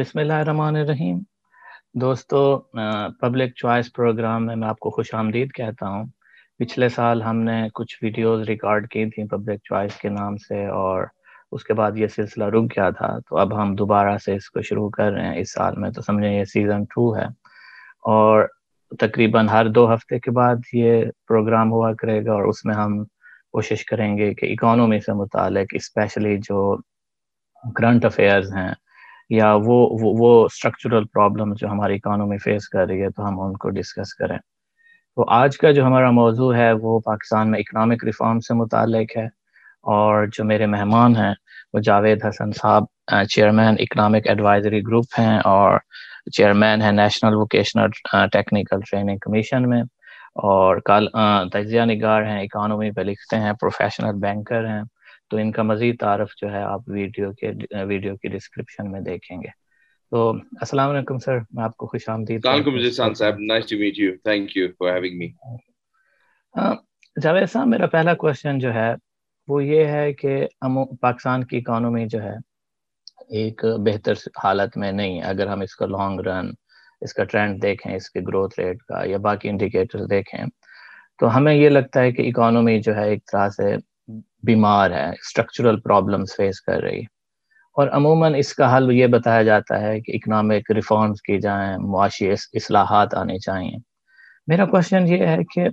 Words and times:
بسم 0.00 0.18
اللہ 0.18 0.32
الرحمن 0.32 0.76
الرحیم۔ 0.76 1.18
دوستو 1.94 2.58
پبلک 3.20 3.54
چوائس 3.54 3.92
پروگرام 3.92 4.46
میں 4.46 4.56
میں 4.56 4.68
آپ 4.68 4.78
کو 4.78 4.90
خوش 4.90 5.14
آمدید 5.14 5.52
کہتا 5.52 5.88
ہوں۔ 5.88 6.04
پچھلے 6.58 6.88
سال 6.88 7.22
ہم 7.22 7.36
نے 7.36 7.68
کچھ 7.74 7.98
ویڈیوز 8.02 8.48
ریکارڈ 8.48 8.88
کی 8.88 9.10
تھیں 9.10 9.24
پبلک 9.24 9.60
چوائس 9.64 9.96
کے 9.96 10.08
نام 10.08 10.36
سے 10.36 10.66
اور 10.66 11.04
اس 11.52 11.64
کے 11.64 11.74
بعد 11.74 11.92
یہ 11.96 12.06
سلسلہ 12.06 12.44
رک 12.44 12.62
گیا 12.62 12.90
تھا۔ 12.90 13.18
تو 13.18 13.38
اب 13.38 13.62
ہم 13.62 13.74
دوبارہ 13.74 14.18
سے 14.18 14.34
اس 14.34 14.50
کو 14.50 14.62
شروع 14.62 14.88
کر 14.88 15.12
رہے 15.12 15.28
ہیں۔ 15.28 15.38
اس 15.38 15.52
سال 15.52 15.76
میں 15.76 15.90
تو 15.90 16.02
سمجھیں 16.02 16.38
یہ 16.38 16.44
سیزن 16.44 16.84
ٹو 16.84 17.16
ہے۔ 17.16 17.26
اور 18.04 18.48
تقریباً 18.98 19.48
ہر 19.48 19.68
دو 19.68 19.94
ہفتے 19.94 20.18
کے 20.18 20.30
بعد 20.30 20.56
یہ 20.72 21.04
پروگرام 21.28 21.72
ہوا 21.72 21.92
کرے 21.92 22.24
گا 22.24 22.32
اور 22.32 22.42
اس 22.42 22.64
میں 22.64 22.74
ہم 22.74 23.04
کوشش 23.52 23.84
کریں 23.84 24.18
گے 24.18 24.34
کہ 24.34 24.46
اکانومی 24.46 25.00
سے 25.00 25.12
متعلق 25.12 25.66
اسپیشلی 25.72 26.38
جو 26.38 26.76
کرنٹ 27.74 28.04
افیئرز 28.04 28.52
ہیں 28.56 28.74
یا 29.30 29.52
وہ 29.64 29.76
وہ 30.00 30.44
اسٹرکچرل 30.44 31.04
پرابلم 31.04 31.52
جو 31.54 31.68
ہماری 31.68 31.94
اکانومی 31.94 32.38
فیس 32.38 32.68
کر 32.68 32.86
رہی 32.86 33.02
ہے 33.02 33.10
تو 33.10 33.28
ہم 33.28 33.40
ان 33.40 33.56
کو 33.56 33.70
ڈسکس 33.70 34.14
کریں۔ 34.14 34.38
تو 35.16 35.24
آج 35.28 35.58
کا 35.58 35.70
جو 35.70 35.86
ہمارا 35.86 36.10
موضوع 36.10 36.54
ہے 36.54 36.72
وہ 36.72 37.00
پاکستان 37.00 37.50
میں 37.50 37.58
اکنامک 37.58 38.04
ریفارم 38.04 38.40
سے 38.40 38.54
متعلق 38.54 39.16
ہے 39.16 39.26
اور 39.82 40.26
جو 40.26 40.44
میرے 40.44 40.66
مہمان 40.66 41.16
ہیں 41.16 41.32
وہ 41.72 41.80
جاوید 41.80 42.24
حسن 42.24 42.52
صاحب 42.52 42.84
چیئرمین 43.30 43.74
اکنامک 43.78 44.28
ایڈوائزری 44.28 44.82
گروپ 44.86 45.04
ہیں 45.18 45.38
اور 45.44 45.78
چیئرمین 46.36 46.82
ہیں 46.82 46.92
national 46.92 47.34
vocational 47.34 47.88
technical 48.32 48.80
training 48.90 49.18
commission 49.18 49.68
میں 49.68 49.82
اور 50.42 50.76
کل 50.84 51.06
تجزیہ 51.52 51.82
نگار 51.82 52.22
ہیں، 52.22 52.42
اکانومی 52.42 52.90
پہ 52.90 53.00
لکھتے 53.00 53.36
ہیں 53.36 53.52
پروفیشنل 53.52 54.18
بینکر 54.20 54.66
ہیں۔ 54.66 54.82
تو 55.30 55.36
ان 55.36 55.52
کا 55.52 55.62
مزید 55.62 55.98
تعارف 56.00 56.30
جو 56.36 56.52
ہے 56.52 56.62
آپ 56.62 56.88
ویڈیو 56.88 57.32
کے 57.32 57.50
ویڈیو 57.84 58.16
کی 58.16 58.28
ڈسکرپشن 58.28 58.90
میں 58.92 59.00
دیکھیں 59.00 59.36
گے۔ 59.36 59.48
تو 60.12 60.30
السلام 60.60 60.90
علیکم 60.90 61.18
سر 61.18 61.38
میں 61.50 61.64
آپ 61.64 61.76
کو 61.76 61.86
خوش 61.86 62.08
آمدید 62.08 62.42
جاوید 67.16 67.48
صاحب 67.50 67.66
میرا 67.66 67.86
پہلا 67.86 68.14
کوشچن 68.14 68.58
جو 68.58 68.72
ہے 68.74 68.92
وہ 69.48 69.64
یہ 69.64 69.84
ہے 69.86 70.12
کہ 70.12 70.46
پاکستان 71.00 71.44
کی 71.44 71.58
اکانومی 71.58 72.06
جو 72.08 72.22
ہے 72.22 72.34
ایک 73.30 73.64
بہتر 73.84 74.12
حالت 74.44 74.76
میں 74.76 74.92
نہیں 74.92 75.20
اگر 75.22 75.46
ہم 75.46 75.60
اس 75.60 75.74
کا 75.76 75.86
لانگ 75.86 76.20
رن 76.20 76.50
اس 77.02 77.14
کا 77.14 77.24
ٹرینڈ 77.24 77.62
دیکھیں 77.62 77.94
اس 77.94 78.10
کے 78.10 78.20
گروتھ 78.20 78.58
ریٹ 78.60 78.82
کا 78.82 79.02
یا 79.04 79.18
باقی 79.18 79.48
انڈیکیٹر 79.48 80.04
دیکھیں 80.06 80.44
تو 81.18 81.36
ہمیں 81.36 81.54
یہ 81.54 81.68
لگتا 81.68 82.00
ہے 82.00 82.12
کہ 82.12 82.28
اکانومی 82.28 82.80
جو 82.80 82.94
ہے 82.96 83.08
ایک 83.08 83.22
طرح 83.32 83.48
سے 83.48 83.74
بیمار 84.42 84.90
ہے 84.90 85.08
اسٹرکچرل 85.10 85.80
پرابلمس 85.80 86.36
فیس 86.36 86.60
کر 86.60 86.82
رہی 86.82 87.00
اور 87.76 87.88
عموماً 87.88 88.34
اس 88.34 88.54
کا 88.54 88.76
حل 88.76 88.90
یہ 88.92 89.06
بتایا 89.06 89.42
جاتا 89.42 89.80
ہے 89.80 90.00
کہ 90.00 90.12
اکنامک 90.14 90.70
ریفارمس 90.70 91.22
کی 91.22 91.38
جائیں، 91.40 91.76
معاشی 91.78 92.30
اصلاحات 92.30 93.14
آنے 93.14 93.38
چاہیے 93.38 93.76
میرا 94.48 94.64
کوشچن 94.66 95.06
یہ 95.08 95.26
ہے 95.26 95.44
کہ 95.44 95.68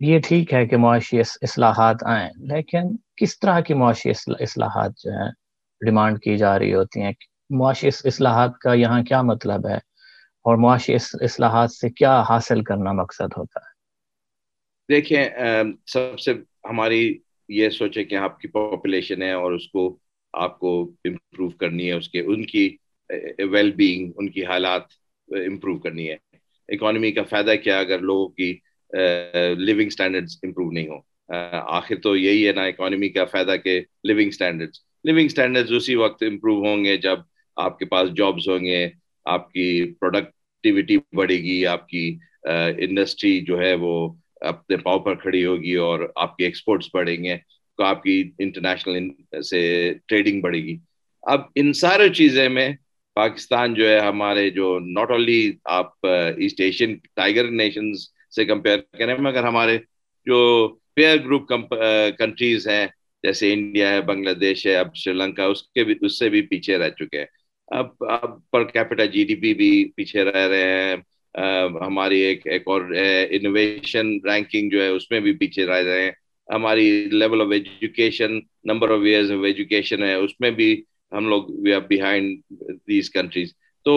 یہ 0.00 0.18
ٹھیک 0.18 0.54
ہے 0.54 0.66
کہ 0.66 0.76
معاشی 0.76 1.20
اصلاحات 1.20 2.04
آئیں، 2.06 2.28
لیکن 2.38 2.96
کس 3.16 3.38
طرح 3.38 3.60
کی 3.60 3.74
معاشی 3.74 4.10
اصلاحات 4.10 4.92
جو 5.04 5.10
ہیں 5.10 5.30
ڈیمانڈ 5.80 6.20
کی 6.20 6.36
جا 6.36 6.58
رہی 6.58 6.74
ہوتی 6.74 7.02
ہیں؟ 7.02 7.12
معاشی 7.50 7.88
اصلاحات 7.88 8.58
کا 8.58 8.72
یہاں 8.74 9.02
کیا 9.02 9.22
مطلب 9.22 9.66
ہے؟ 9.66 9.76
اور 10.44 10.56
معاشی 10.56 10.94
اصلاحات 10.94 11.72
سے 11.72 11.90
کیا 11.90 12.22
حاصل 12.28 12.62
کرنا 12.62 12.92
مقصد 12.92 13.36
ہوتا 13.36 13.60
ہے؟ 13.60 13.72
دیکھیں 14.88 15.24
سب 15.86 16.18
سے 16.20 16.32
ہماری 16.64 17.18
یہ 17.48 17.68
سوچے 17.68 18.04
کہ 18.04 18.14
آپ 18.14 18.40
کی 18.40 18.48
پاپولیشن 18.48 19.22
ہے 19.22 19.32
اور 19.32 19.52
اس 19.52 19.68
کو 19.68 19.96
آپ 20.34 20.58
کو 20.58 20.70
امپروو 21.04 21.48
کرنی 21.50 21.86
ہے، 21.86 21.92
اس 21.92 22.08
کے، 22.08 22.20
ان 22.20 22.44
کی 22.46 22.68
ویل 23.50 23.70
بینگ 23.72 24.10
ان 24.16 24.28
کی 24.28 24.44
حالات 24.44 24.82
امپروو 25.28 25.78
کرنی 25.78 26.08
ہے۔ 26.10 26.16
اکانومی 26.68 27.10
کا 27.12 27.22
فائدہ 27.22 27.54
کیا 27.64 27.78
اگر 27.78 27.98
لوگوں 27.98 28.28
کی 28.28 28.52
لیونگ 29.58 29.86
اسٹینڈرڈ 29.86 30.24
امپروو 30.42 30.70
نہیں 30.70 30.88
ہو 30.88 30.98
آخر 31.68 31.96
تو 31.96 32.16
یہی 32.16 32.46
ہے 32.46 32.52
نا 32.52 32.62
اکانومی 32.62 33.08
کا 33.08 33.24
فائدہ 33.24 33.56
کہ 33.64 33.80
لیونگ 34.04 34.28
اسٹینڈرڈ 34.28 34.70
لیونگ 35.04 35.26
اسٹینڈرڈ 35.26 35.70
اسی 35.70 35.94
وقت 35.94 36.22
امپروو 36.22 36.66
ہوں 36.66 36.84
گے 36.84 36.96
جب 36.96 37.18
آپ 37.56 37.78
کے 37.78 37.84
پاس 37.84 38.10
جابس 38.16 38.48
ہوں 38.48 38.64
گے، 38.64 38.88
آپ 39.26 39.52
کی 39.52 39.92
پروڈکٹیوٹی 40.00 40.96
بڑھے 41.12 41.36
گی، 41.36 41.64
آپ 41.66 41.88
کی 41.88 42.16
انڈسٹری 42.78 43.40
جو 43.40 43.60
ہے 43.60 43.74
وہ 43.74 43.94
اپنے 44.44 44.76
پاؤں 44.76 44.98
پر 44.98 45.14
کھڑی 45.14 45.44
ہوگی 45.44 45.74
اور 45.74 46.00
آپ 46.16 46.36
کی 46.36 46.44
ایکسپورٹس 46.44 46.88
بڑھیں 46.94 47.22
گے 47.24 47.36
تو 47.76 47.84
آپ 47.84 48.02
کی 48.02 48.30
انٹرنیشنل 48.38 49.42
سے 49.42 49.92
ٹریڈنگ 50.08 50.40
بڑھے 50.40 50.58
گی۔ 50.58 50.76
اب 51.22 51.40
ان 51.54 51.72
سارے 51.72 52.08
چیزیں 52.08 52.48
میں 52.48 52.68
پاکستان 53.14 53.74
جو 53.74 53.88
ہے 53.88 53.98
ہمارے 53.98 54.50
جو 54.50 54.78
ناٹ 54.80 55.10
اونلی 55.10 55.52
آپ 55.64 56.06
ایسٹ 56.06 56.60
ایشین 56.60 56.96
ٹائیگر 57.14 57.50
نیشنز 57.50 57.98
سے 58.36 58.44
کمپیئر 58.44 58.78
کریں، 58.98 59.14
مگر 59.18 59.44
ہمارے 59.44 59.78
جو 60.26 60.38
پیئر 60.94 61.16
گروپ 61.24 61.48
کنٹریز 62.18 62.68
ہیں، 62.68 62.86
جیسے 63.22 63.52
انڈیا 63.52 63.90
ہے 63.90 64.00
بنگلہ 64.00 64.30
دیش 64.30 64.66
ہے، 64.66 64.74
اب 64.76 64.96
سری 64.96 65.12
لنکا 65.12 65.44
اس 65.44 65.62
کے 65.62 65.84
بھی، 65.84 65.94
اس 66.00 66.18
سے 66.18 66.28
بھی 66.28 66.42
پیچھے 66.42 66.78
رہ 66.78 66.90
چکے 66.90 67.18
ہیں۔ 67.18 67.26
اب 67.68 67.86
اب 68.00 68.50
پر 68.50 68.64
کیپٹل 68.64 69.06
جی 69.06 69.24
ڈی 69.24 69.34
پی 69.34 69.54
بھی 69.54 69.90
پیچھے 69.96 70.24
رہ 70.24 70.48
رہے 70.48 70.62
ہیں۔ 70.62 70.96
ہماری 71.34 72.18
ایک 72.20 72.46
ایک 72.46 72.62
اور 72.66 72.82
انوویشن 73.30 74.16
رینکنگ 74.24 74.70
جو 74.70 74.82
ہے، 74.82 74.88
اس 74.88 75.10
میں 75.10 75.20
بھی 75.20 75.32
پیچھے 75.38 75.66
رہ 75.66 75.82
رہے 75.84 76.02
ہیں۔ 76.02 76.10
ہماری 76.48 76.88
level 77.12 77.40
of 77.40 77.52
education 77.52 78.38
number 78.64 78.90
of 78.94 79.00
years 79.04 79.30
of 79.32 79.44
education 79.44 80.02
ہے، 80.02 80.14
اس 80.14 80.40
میں 80.40 80.50
بھی 80.50 80.70
ہم 81.12 81.28
لوگ 81.28 81.44
we 81.64 81.72
are 81.72 81.80
behind 81.88 82.38
these 82.88 83.10
countries 83.10 83.52
تو 83.86 83.94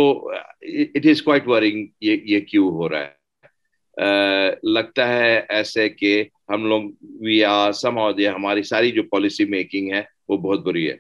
اٹ 0.62 1.06
از 1.06 1.22
کوائٹ 1.22 1.48
ورنگ 1.48 1.86
یہ 2.02 2.40
کیوں 2.40 2.70
ہو 2.72 2.90
رہا 2.90 3.03
ہے؟ 3.03 3.16
لگتا 4.74 5.08
ہے 5.08 5.40
ایسے 5.50 5.88
کہ 5.90 6.24
ہم 6.50 6.66
لوگ 6.66 6.81
وی 7.22 7.44
آر 7.44 7.72
سم 7.72 7.98
ہماری 8.00 8.64
ساری 8.64 8.92
جو 8.92 9.04
پالیسی 9.12 9.46
میکنگ 9.46 9.92
ہے، 9.92 10.02
وہ 10.30 10.38
بہت 10.38 10.66
بری 10.66 10.90
ہے۔ 10.90 10.96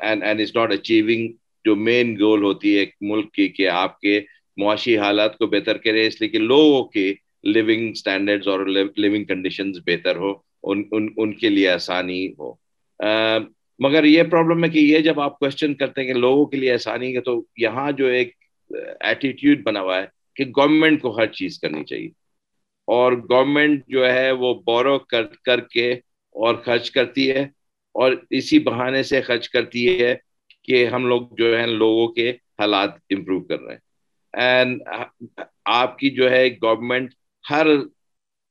And 0.00 0.22
and 0.22 0.40
is 0.40 0.54
not 0.56 0.72
achieving 0.72 1.32
جو 1.64 1.76
مین 1.76 2.14
گول 2.20 2.42
ہوتی 2.42 2.74
ہے 2.74 2.78
ایک 2.80 2.94
ملک 3.00 3.32
کی، 3.34 3.48
کہ 3.48 3.68
آپ 3.68 4.00
کے 4.00 4.20
معاشی 4.56 4.96
حالات 4.98 5.36
کو 5.38 5.46
بہتر 5.46 5.76
کرے، 5.76 6.06
اس 6.06 6.20
لیے 6.20 6.30
کہ 6.30 6.38
لوگوں 6.40 6.84
کے 6.84 7.12
لیونگ 7.44 7.90
اسٹینڈرڈ 7.90 8.46
اور 8.48 8.66
لیونگ 8.66 9.24
کنڈیشنز 9.24 9.78
بہتر 9.86 10.16
ہو، 10.16 10.32
ان 10.62 10.82
ان 10.92 11.08
ان 11.16 11.32
کے 11.34 11.48
لیے 11.48 11.68
آسانی 11.68 12.26
ہو۔ 12.38 12.52
مگر 13.78 14.04
یہ 14.04 14.22
پرابلم 14.22 14.64
ہے 14.64 14.68
کہ 14.68 14.78
یہ 14.78 14.98
جب 14.98 15.20
آپ 15.20 15.38
کوشچن 15.38 15.74
کرتے 15.74 16.00
ہیں 16.00 16.08
کہ 16.08 16.18
لوگوں 16.20 16.44
کے 16.46 16.56
لیے 16.56 16.72
آسانی 16.72 17.14
ہے 17.16 17.20
تو 17.20 17.40
یہاں 17.56 17.90
جو 17.92 18.06
ایک 18.08 18.32
ایٹیٹیوڈ 19.00 19.62
بنا 19.62 19.80
ہوا 19.80 19.96
ہے 19.98 20.06
کہ 20.36 20.44
گورنمنٹ 20.56 21.00
کو 21.02 21.16
ہر 21.18 21.26
چیز 21.32 21.58
کرنی 21.60 21.84
چاہیے۔ 21.84 22.08
اور 22.88 23.12
گورنمنٹ 23.30 23.82
جو 23.88 24.04
ہے 24.12 24.30
وہ 24.32 24.52
بورو 24.66 24.98
کر 24.98 25.24
کر 25.44 25.60
کے 25.72 25.90
اور 25.90 26.54
خرچ 26.64 26.90
کرتی 26.90 27.30
ہے، 27.30 27.42
اور 27.94 28.12
اسی 28.30 28.58
بہانے 28.58 29.02
سے 29.02 29.20
خرچ 29.20 29.48
کرتی 29.48 29.86
ہے 30.02 30.14
کہ 30.64 30.84
ہم 30.86 31.06
لوگ 31.06 31.22
جو 31.38 31.56
ہیں 31.56 31.66
لوگوں 31.66 32.06
کے 32.08 32.30
حالات 32.58 32.90
امپروو 33.10 33.40
کر 33.40 33.60
رہے 33.60 33.72
ہیں۔ 33.72 33.83
اینڈ 34.36 34.82
آپ 35.64 35.98
کی 35.98 36.10
جو 36.10 36.30
ہے 36.30 36.48
گورنمنٹ 36.62 37.14
ہر 37.44 37.66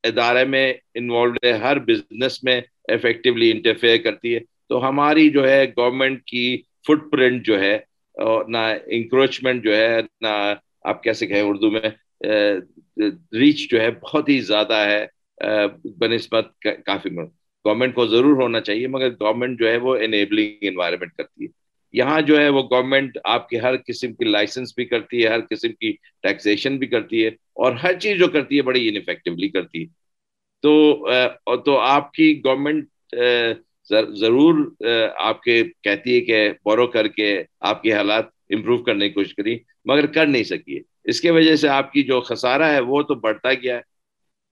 ادارے 0.04 0.44
میں 0.46 0.74
انوالوڈ 0.96 1.38
ہے، 1.46 1.52
ہر 1.60 1.80
بزنس 1.80 2.44
میں 2.44 2.60
افیکٹولی 2.94 3.52
انٹرفیئر 3.52 3.98
کرتی 4.04 4.34
ہے. 4.36 4.40
تو 4.70 4.88
ہماری 4.88 5.30
جو 5.30 5.48
ہے 5.50 5.66
گورنمنٹ 5.78 6.24
کی 6.28 6.46
فٹ 6.88 7.12
پرنٹ 7.12 7.46
جو 7.46 7.60
ہے 7.60 7.78
نہ 8.48 8.58
انکروچمنٹ 8.88 9.64
جو 9.64 9.76
ہے، 9.76 10.00
نہ 10.22 10.28
آپ 10.84 11.04
کیسے 11.04 11.28
کہیں 11.28 11.42
اردو 11.42 11.70
میں 11.72 11.82
uh, 11.82 12.60
ریچ 13.40 13.70
جو 13.72 13.82
ہے 13.82 13.90
بہت 14.02 14.30
ہی 14.30 14.40
زیادہ 14.42 14.78
ہے 14.88 15.06
uh, 15.46 15.68
بنسبت 16.00 16.52
کافی 16.86 17.10
گورنمنٹ 17.16 17.96
کو 17.96 18.06
ضرور 18.08 18.42
ہونا 18.42 18.62
چاہیے، 18.62 18.88
مگر 18.88 19.10
گورنمنٹ 19.22 19.60
جو 19.60 19.70
ہے 19.70 19.78
وہ 19.78 19.96
انیبلنگ 19.96 20.68
انوائرمنٹ 20.70 21.14
کرتی 21.18 21.46
ہے. 21.46 21.53
یہاں 21.94 22.22
جو 22.22 22.40
ہے 22.40 22.50
وہ 22.50 22.64
گورنمنٹ 22.64 23.18
آپ 23.24 23.50
کی 23.50 23.60
ہر 23.60 23.74
قسم 23.88 24.14
کی 24.14 24.26
لائسنس 24.26 24.74
بھی 24.76 24.86
کرتی 24.86 25.24
ہے 25.24 25.30
ہر 25.30 25.40
قسم 25.50 25.72
کی 25.72 25.92
ٹیکسیشن 26.22 26.78
بھی 26.78 26.88
کرتی 26.88 27.24
ہے 27.24 27.30
اور 27.56 27.72
ہر 27.74 28.00
چیز 28.00 28.18
جو 28.18 28.28
کرتی 28.28 28.58
ہے 28.58 28.62
بڑی 28.62 28.88
انفیکٹولی 28.90 29.50
کرتی 29.50 29.82
ہے۔ 29.82 29.88
تو 30.64 31.08
تو 31.66 31.78
آپ 31.78 32.12
کی 32.14 32.42
گورنمنٹ 32.46 33.16
ضرور 34.16 34.56
آپ 35.16 35.42
کے 35.44 35.64
کہتی 35.82 36.16
ہے 36.16 36.22
کہ 36.22 36.52
بورو 36.64 36.88
کر 36.88 37.08
کے 37.08 37.44
آپ 37.60 37.84
کے 37.84 37.94
حالات 37.94 38.26
امپروو 38.50 38.84
کرنے 38.84 39.08
کی 39.08 39.14
کوشش 39.14 39.36
کری 39.36 39.58
مگر 39.86 40.06
کر 40.06 40.28
نہیں 40.28 40.44
سکی 40.44 40.78
ہے 40.78 40.82
اس 41.04 41.22
کے 41.22 41.32
وجہ 41.32 41.56
سے 41.56 41.70
آپ 41.70 41.92
کی 41.94 42.04
جو 42.04 42.22
خسارہ 42.22 42.64
ہے 42.64 42.80
وہ 42.80 43.02
تو 43.04 43.16
بڑھتا 43.16 43.54
گیا 43.54 43.76
ہے 43.76 43.82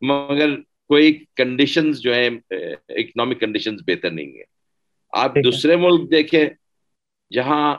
مگر 0.01 0.55
کوئی 0.89 1.23
کنڈیشنز 1.35 1.99
جو 1.99 2.15
ہے 2.15 2.27
اکنامک 2.89 3.39
کنڈیشنز 3.39 3.81
بہتر 3.87 4.11
نہیں 4.11 4.37
ہے 4.37 4.43
آپ 5.13 5.35
دوسرے 5.35 5.75
ملک 5.75 6.11
دیکھیں 6.11 6.45
جہاں 7.31 7.75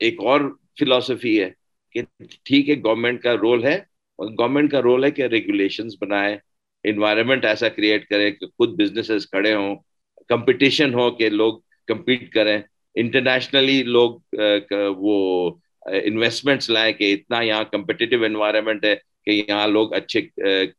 ایک 0.00 0.20
اور 0.24 0.40
فلاسفی 0.80 1.42
ہے 1.42 1.50
کہ 1.94 2.02
ٹھیک 2.44 2.68
ہے 2.70 2.74
گورنمنٹ 2.84 3.22
کا 3.22 3.32
رول 3.34 3.64
ہے 3.64 3.78
گورنمنٹ 4.18 4.70
کا 4.70 4.82
رول 4.82 5.04
ہے 5.04 5.10
کہ 5.10 5.22
ریگولیشنز 5.26 5.94
بنائے 6.00 6.36
انوائرمنٹ 6.84 7.44
ایسا 7.44 7.68
کریٹ 7.68 8.08
کرے 8.08 8.30
کہ 8.30 8.46
خود 8.46 8.78
بزنسز 8.80 9.28
کھڑے 9.30 9.54
ہوں 9.54 9.74
کمپٹیشن 10.30 10.94
ہو 10.94 11.10
کہ 11.10 11.28
لوگ 11.30 11.58
کمپیٹ 11.88 12.30
کریں۔ 12.32 12.58
انٹرنیشنلی 12.94 13.82
لوگ 13.82 14.18
وہ 14.96 15.50
انویسٹمنٹس 16.04 16.70
لائیں 16.70 16.92
کہ 16.92 17.12
اتنا 17.14 17.40
یہاں 17.42 17.64
کمپٹیٹیو 17.72 18.24
انوائرمنٹ 18.24 18.84
ہے 18.84 18.94
کہ 19.24 19.30
یہاں 19.48 19.66
لوگ 19.68 19.94
اچھے 19.94 20.20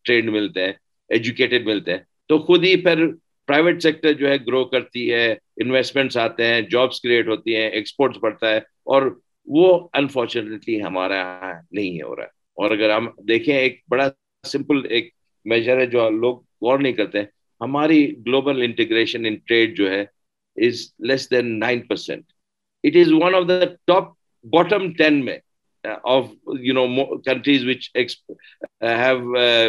ٹرینڈ 0.03 0.29
ملتے 0.29 0.65
ہیں 0.65 0.73
ایجوکیٹڈ 1.09 1.65
ملتے 1.65 1.91
ہیں۔ 1.91 1.99
تو 2.29 2.37
خود 2.39 2.63
ہی 2.63 2.75
پھر 2.83 3.05
پرائیویٹ 3.47 3.81
سیکٹر 3.83 4.13
جو 4.13 4.29
ہے 4.29 4.35
گرو 4.47 4.63
کرتی 4.65 5.11
ہے 5.13 5.33
انویسٹمنٹس 5.57 6.17
آتے 6.17 6.45
ہیں 6.45 6.61
جابس 6.71 7.01
کریٹ 7.01 7.27
ہوتی 7.27 7.55
ہیں 7.55 7.69
ایکسپورٹس 7.69 8.17
بڑھتا 8.21 8.49
ہے 8.49 8.57
اور 8.87 9.01
وہ 9.47 9.67
انفارچونیٹلی 9.93 10.81
ہمارا 10.83 11.15
یہاں 11.15 11.53
نہیں 11.71 12.01
ہو 12.01 12.15
رہا 12.15 12.23
ہے۔ 12.23 12.29
اور 12.57 12.71
اگر 12.71 12.89
ہم 12.89 13.07
دیکھیں 13.27 13.55
ایک 13.55 13.81
بڑا 13.89 14.09
سمپل 14.43 14.81
ایک 14.89 15.09
میجر 15.45 15.79
ہے 15.79 15.85
جو 15.85 16.09
لوگ 16.11 16.37
غور 16.61 16.79
نہیں 16.79 16.93
کرتے 16.93 17.19
ہیں، 17.19 17.25
ہماری 17.61 17.99
گلوبل 18.27 18.61
انٹیگریشن 18.61 19.25
ان 19.25 19.35
ٹریڈ 19.47 19.77
جو 19.77 19.89
ہے 19.91 20.01
is 20.57 20.81
less 20.99 21.29
than 21.31 21.59
nine 21.59 21.81
percent 21.81 22.25
it 22.83 22.95
is 22.95 23.11
one 23.13 23.35
of 23.35 23.47
the 23.47 23.65
top 23.85 24.11
bottom 24.45 24.91
ten 24.93 25.23
میں 25.25 25.37
of 25.83 26.25
you 26.59 26.73
know 26.73 27.05
countries 27.17 27.65
which 27.65 27.89
have 27.95 29.19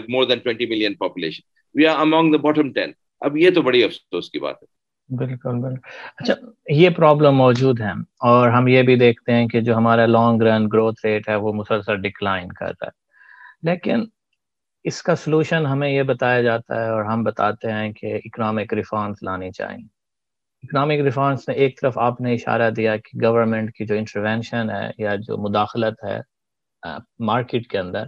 more 0.09 0.25
than 0.25 0.39
twenty 0.39 0.67
million 0.67 0.95
population 0.95 1.43
we 1.75 1.87
are 1.87 2.01
among 2.01 2.33
the 2.33 2.39
bottom 2.39 2.73
ten 2.73 2.93
اب 3.23 3.37
یہ 3.37 3.51
تو 3.51 3.63
بڑی 3.63 3.83
افسوس 3.85 4.31
کی 4.31 4.39
بات 4.39 4.63
ہے۔ 4.63 4.67
بالکل 5.09 5.61
بالکل۔ 5.61 5.81
اچھا 6.17 6.35
یہ 6.69 6.91
پرابلم 6.91 7.35
موجود 7.37 7.81
ہے 7.81 7.91
اور 8.21 8.49
ہم 8.49 8.69
یہ 8.69 8.83
بھی 8.83 8.97
دیکھتے 8.97 9.33
ہیں 9.33 9.47
کہ 9.49 9.61
جو 9.61 9.77
ہمارا 9.77 10.07
لانگ 10.07 10.43
رن 10.43 10.67
گروتھ 10.73 11.07
ریٹ 11.07 11.29
ہے 11.29 11.35
وہ 11.35 11.53
مسلسل 11.53 12.01
ڈکلائن 12.03 12.49
کر 12.49 12.67
رہا 12.67 12.87
ہے۔ 12.87 13.03
لیکن 13.63 14.05
اس 14.85 15.03
کا 15.03 15.17
سلوشن 15.17 15.67
ہمیں 15.67 15.89
یہ 15.89 16.03
بتایا 16.03 16.43
جاتا 16.43 16.85
ہے 16.85 16.89
اور 16.89 17.05
ہم 17.05 17.23
بتاتے 17.23 17.73
ہیں 17.73 17.93
کہ 17.93 18.15
اکنامک 18.25 18.75
ریفارمس 18.75 19.23
لانی 19.23 19.51
چاہیے۔ 19.51 19.85
اکنامک 20.63 21.01
ریفارمس 21.01 21.49
میں 21.49 21.57
ایک 21.57 21.81
طرف 21.81 21.99
آپ 21.99 22.21
نے 22.21 22.35
اشارہ 22.35 22.71
دیا 22.71 22.97
کہ 22.97 23.19
گورنمنٹ 23.23 23.73
کی 23.73 23.87
جو 23.87 23.95
انٹروینشن 23.95 24.71
ہے 24.71 24.91
یا 24.99 25.15
جو 25.17 25.37
مداخلت 25.39 26.05
ہے 26.05 26.19
مارکیٹ 27.19 27.67
کے 27.67 27.79
اندر، 27.79 28.05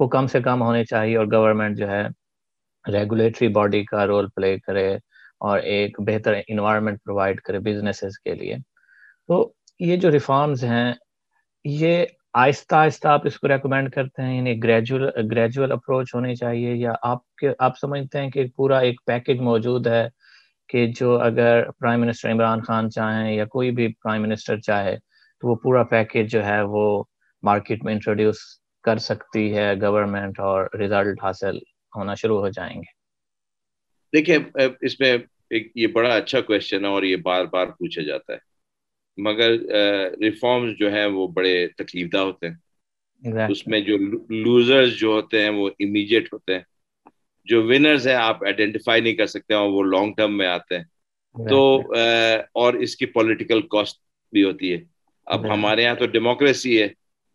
وہ 0.00 0.08
کم 0.08 0.26
سے 0.26 0.40
کم 0.40 0.62
ہونی 0.62 0.84
چاہیے 0.84 1.16
اور 1.16 1.26
گورنمنٹ 1.32 1.78
جو 1.78 1.90
ہے 1.90 2.02
ریگولیٹری 2.84 3.48
باڈی 3.48 3.84
کا 3.84 4.06
رول 4.06 4.28
پلے 4.36 4.58
کرے۔ 4.58 4.88
اور 5.42 5.58
ایک 5.58 6.00
بہتر 6.00 6.34
انوائرمنٹ 6.48 6.98
پرووائڈ 7.04 7.40
کرے 7.40 7.58
بزنسز 7.58 8.18
کے 8.18 8.34
لیے۔ 8.34 8.56
تو 9.28 9.52
یہ 9.80 9.96
جو 9.96 10.10
ریفارمز 10.10 10.64
ہیں، 10.64 10.92
یہ 11.64 12.04
آہستہ 12.34 12.74
آہستہ 12.74 13.08
آپ 13.08 13.26
اس 13.26 13.38
کو 13.40 13.48
ریکمینڈ 13.48 13.90
کرتے 13.90 14.22
ہیں 14.22 14.36
یعنی 14.36 14.62
گریجول 14.62 15.08
گریجول 15.30 15.72
اپروچ 15.72 16.14
ہونی 16.14 16.34
چاہیے، 16.34 16.74
یا 16.74 16.92
آپ 17.02 17.34
کے، 17.34 17.48
آپ 17.58 17.78
سمجھتے 17.78 18.20
ہیں 18.20 18.30
کہ 18.30 18.46
پورا 18.56 18.78
ایک 18.78 19.00
پیکج 19.06 19.40
موجود 19.40 19.86
ہے 19.86 20.08
کہ 20.68 20.86
جو 20.96 21.20
اگر 21.20 21.70
پرائم 21.70 22.00
منسٹر 22.00 22.30
عمران 22.32 22.60
خان 22.60 22.90
چاہیں 22.90 23.32
یا 23.34 23.44
کوئی 23.44 23.70
بھی 23.70 23.88
پرائم 23.92 24.22
منسٹر 24.22 24.60
چاہے، 24.60 24.96
تو 25.40 25.48
وہ 25.48 25.54
پورا 25.54 25.82
پیکج 25.82 26.32
جو 26.32 26.44
ہے 26.44 26.62
وہ 26.62 27.02
مارکیٹ 27.42 27.84
میں 27.84 27.92
انٹروڈیوس 27.92 28.38
کر 28.84 28.98
سکتی 28.98 29.56
ہے 29.56 29.74
گورنمنٹ 29.80 30.40
اور 30.40 30.66
ریزلٹ 30.78 31.22
حاصل 31.22 31.58
ہونا 31.96 32.14
شروع 32.14 32.38
ہو 32.38 32.48
جائیں 32.48 32.76
گے۔ 32.76 32.90
دیکھیں، 34.12 34.38
اس 34.80 35.00
میں 35.00 35.16
ایک 35.52 35.70
یہ 35.74 35.86
بڑا 35.86 36.14
اچھا 36.14 36.40
کوشچن 36.40 36.84
ہے 36.84 36.90
اور 36.90 37.02
یہ 37.02 37.16
بار 37.22 37.44
بار 37.44 37.66
پوچھا 37.78 38.02
جاتا 38.02 38.32
ہے۔ 38.32 38.38
مگر 39.16 39.50
ریفارمز 40.20 40.78
جو 40.78 40.92
ہیں 40.92 41.06
وہ 41.06 41.26
بڑے 41.28 41.66
تکلیف 41.76 42.12
دہ 42.12 42.18
ہوتے 42.18 42.48
ہیں۔ 42.48 42.54
اس 43.46 43.66
میں 43.66 43.80
جو 43.80 43.96
لوزرز 44.28 44.92
جو 44.98 45.08
ہوتے 45.08 45.42
ہیں 45.42 45.50
وہ 45.50 45.70
امیجیٹ 45.78 46.32
ہوتے 46.32 46.54
ہیں۔ 46.54 46.62
جو 47.44 47.62
ونرز 47.66 48.06
ہیں 48.06 48.14
آپ 48.14 48.44
آئیڈینٹیفائی 48.44 49.00
نہیں 49.00 49.14
کر 49.14 49.26
سکتے 49.26 49.54
اور 49.54 49.68
وہ 49.70 49.82
لانگ 49.82 50.12
ٹرم 50.16 50.36
میں 50.36 50.46
آتے 50.46 50.76
ہیں۔ 50.76 50.84
تو 51.48 51.58
اور 52.52 52.74
اس 52.74 52.96
کی 52.96 53.06
پولیٹیکل 53.06 53.60
کاسٹ 53.62 54.00
بھی 54.32 54.44
ہوتی 54.44 54.72
ہے۔ 54.72 54.78
اب 55.26 55.52
ہمارے 55.54 55.82
یہاں 55.82 55.94
تو 55.94 56.06
ڈیموکریسی 56.06 56.82
ہے۔ 56.82 56.88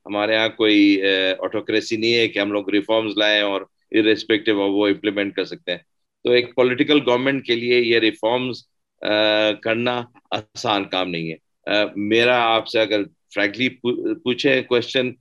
ہمارے 0.05 0.33
یہاں 0.33 0.49
کوئی 0.49 1.01
آٹوکریسی 1.39 1.97
نہیں 1.97 2.13
ہے 2.13 2.27
کہ 2.27 2.39
ہم 2.39 2.51
لوگ 2.51 2.69
ریفارمز 2.69 3.17
لائیں 3.17 3.41
اور 3.41 3.61
ارریسپیکٹو 3.91 4.63
آف 4.63 4.69
وہ 4.71 4.87
امپلیمنٹ 4.87 5.35
کر 5.35 5.45
سکتے 5.45 5.71
ہیں۔ 5.71 5.79
تو 6.27 6.33
ایک 6.33 6.55
پولیٹیکل 6.55 6.99
گورنمنٹ 7.07 7.45
کے 7.45 7.55
لیے 7.55 7.81
یہ 7.81 7.99
ریفارمز 7.99 8.61
کرنا 9.61 10.03
آسان 10.31 10.85
کام 10.85 11.09
نہیں 11.09 11.31
ہے۔ 11.31 11.73
میرا 11.95 12.55
آپ 12.55 12.67
سے 12.67 12.79
اگر 12.79 13.01
فرینکلی 13.33 13.69
پوچھے 14.15 14.61
کوشچن 14.61 15.11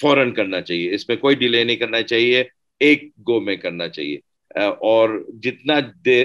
فوراً 0.00 0.30
کرنا 0.30 0.60
چاہیے۔ 0.60 0.94
اس 0.94 1.08
میں 1.08 1.16
کوئی 1.16 1.36
ڈیلے 1.36 1.64
نہیں 1.64 1.76
کرنا 1.76 2.02
چاہیے۔ 2.02 2.44
ایک 2.80 3.04
گو 3.04 3.40
میں 3.40 3.56
کرنا 3.56 3.88
چاہیے۔ 3.88 4.18
اور 4.60 5.24
جتنا 5.42 5.74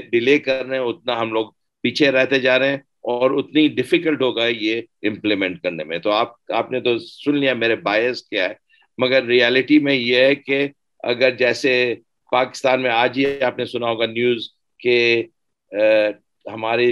ڈیلے 0.09 0.39
کر 0.39 0.65
رہے 0.65 0.77
ہیں، 0.77 0.83
اتنا 0.83 1.21
ہم 1.21 1.33
لوگ 1.33 1.45
پیچھے 1.81 2.11
رہتے 2.11 2.39
جا 2.39 2.59
رہے 2.59 2.69
ہیں 2.69 2.77
اور 3.01 3.31
اتنی 3.31 3.67
ڈیفیکلٹ 3.67 4.21
ہوگا 4.21 4.47
یہ 4.47 4.81
امپلیمنٹ 5.01 5.61
کرنے 5.61 5.83
میں۔ 5.83 5.97
تو 5.97 6.11
آپ 6.11 6.31
آپ 6.49 6.71
نے 6.71 6.79
تو 6.79 6.99
سن 6.99 7.37
لیا 7.37 7.53
میرے 7.53 7.75
باعث 7.75 8.21
کیا 8.21 8.49
ہے۔ 8.49 8.53
مگر 8.97 9.23
ریالٹی 9.25 9.79
میں 9.79 9.93
یہ 9.93 10.15
ہے 10.15 10.35
کہ 10.35 10.67
اگر 11.03 11.31
جیسے 11.31 11.95
پاکستان 12.35 12.81
میں 12.81 12.91
آج 12.91 13.17
ہی 13.19 13.41
آپ 13.43 13.57
نے 13.57 13.65
سنا 13.65 13.87
ہوگا 13.89 14.05
نیوز 14.05 14.49
کہ 14.79 15.23
ہمارے 16.45 16.85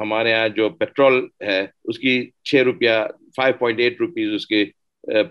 ہمارے 0.00 0.30
یہاں 0.30 0.48
جو 0.56 0.68
پیٹرول 0.70 1.26
ہے، 1.40 1.60
اس 1.84 1.98
کی 1.98 2.14
چھ 2.44 2.62
روپیہ 2.64 2.90
فائیو 3.36 3.54
پوائنٹ 3.58 3.80
ایٹ 3.80 4.00
روپیز 4.00 4.32
اس 4.34 4.46
کی 4.46 4.64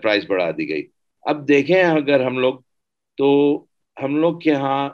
پرائز 0.02 0.24
بڑھا 0.28 0.50
دی 0.50 0.68
گئی۔ 0.68 0.86
اب 1.24 1.46
دیکھیں 1.48 1.82
اگر 1.82 2.24
ہم 2.26 2.38
لوگ، 2.38 2.54
تو 3.18 3.28
ہم 3.96 4.16
لوگ 4.16 4.38
کے 4.38 4.50
یہاں 4.50 4.88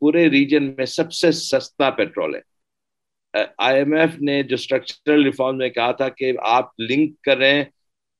پورے 0.00 0.28
ریجن 0.30 0.64
میں 0.76 0.86
سب 0.86 1.12
سے 1.12 1.30
سستا 1.32 1.90
پیٹرول 1.90 2.34
ہے۔ 2.34 2.40
آئی 3.58 3.78
ایم 3.78 3.92
ایف 3.92 4.20
نے 4.20 4.42
جو 4.42 4.54
اسٹرکچرل 4.54 5.24
ریفارم 5.24 5.58
میں 5.58 5.68
کہا 5.68 5.90
تھا 5.92 6.08
کہ 6.08 6.32
آپ 6.48 6.80
لنک 6.80 7.20
کریں 7.22 7.64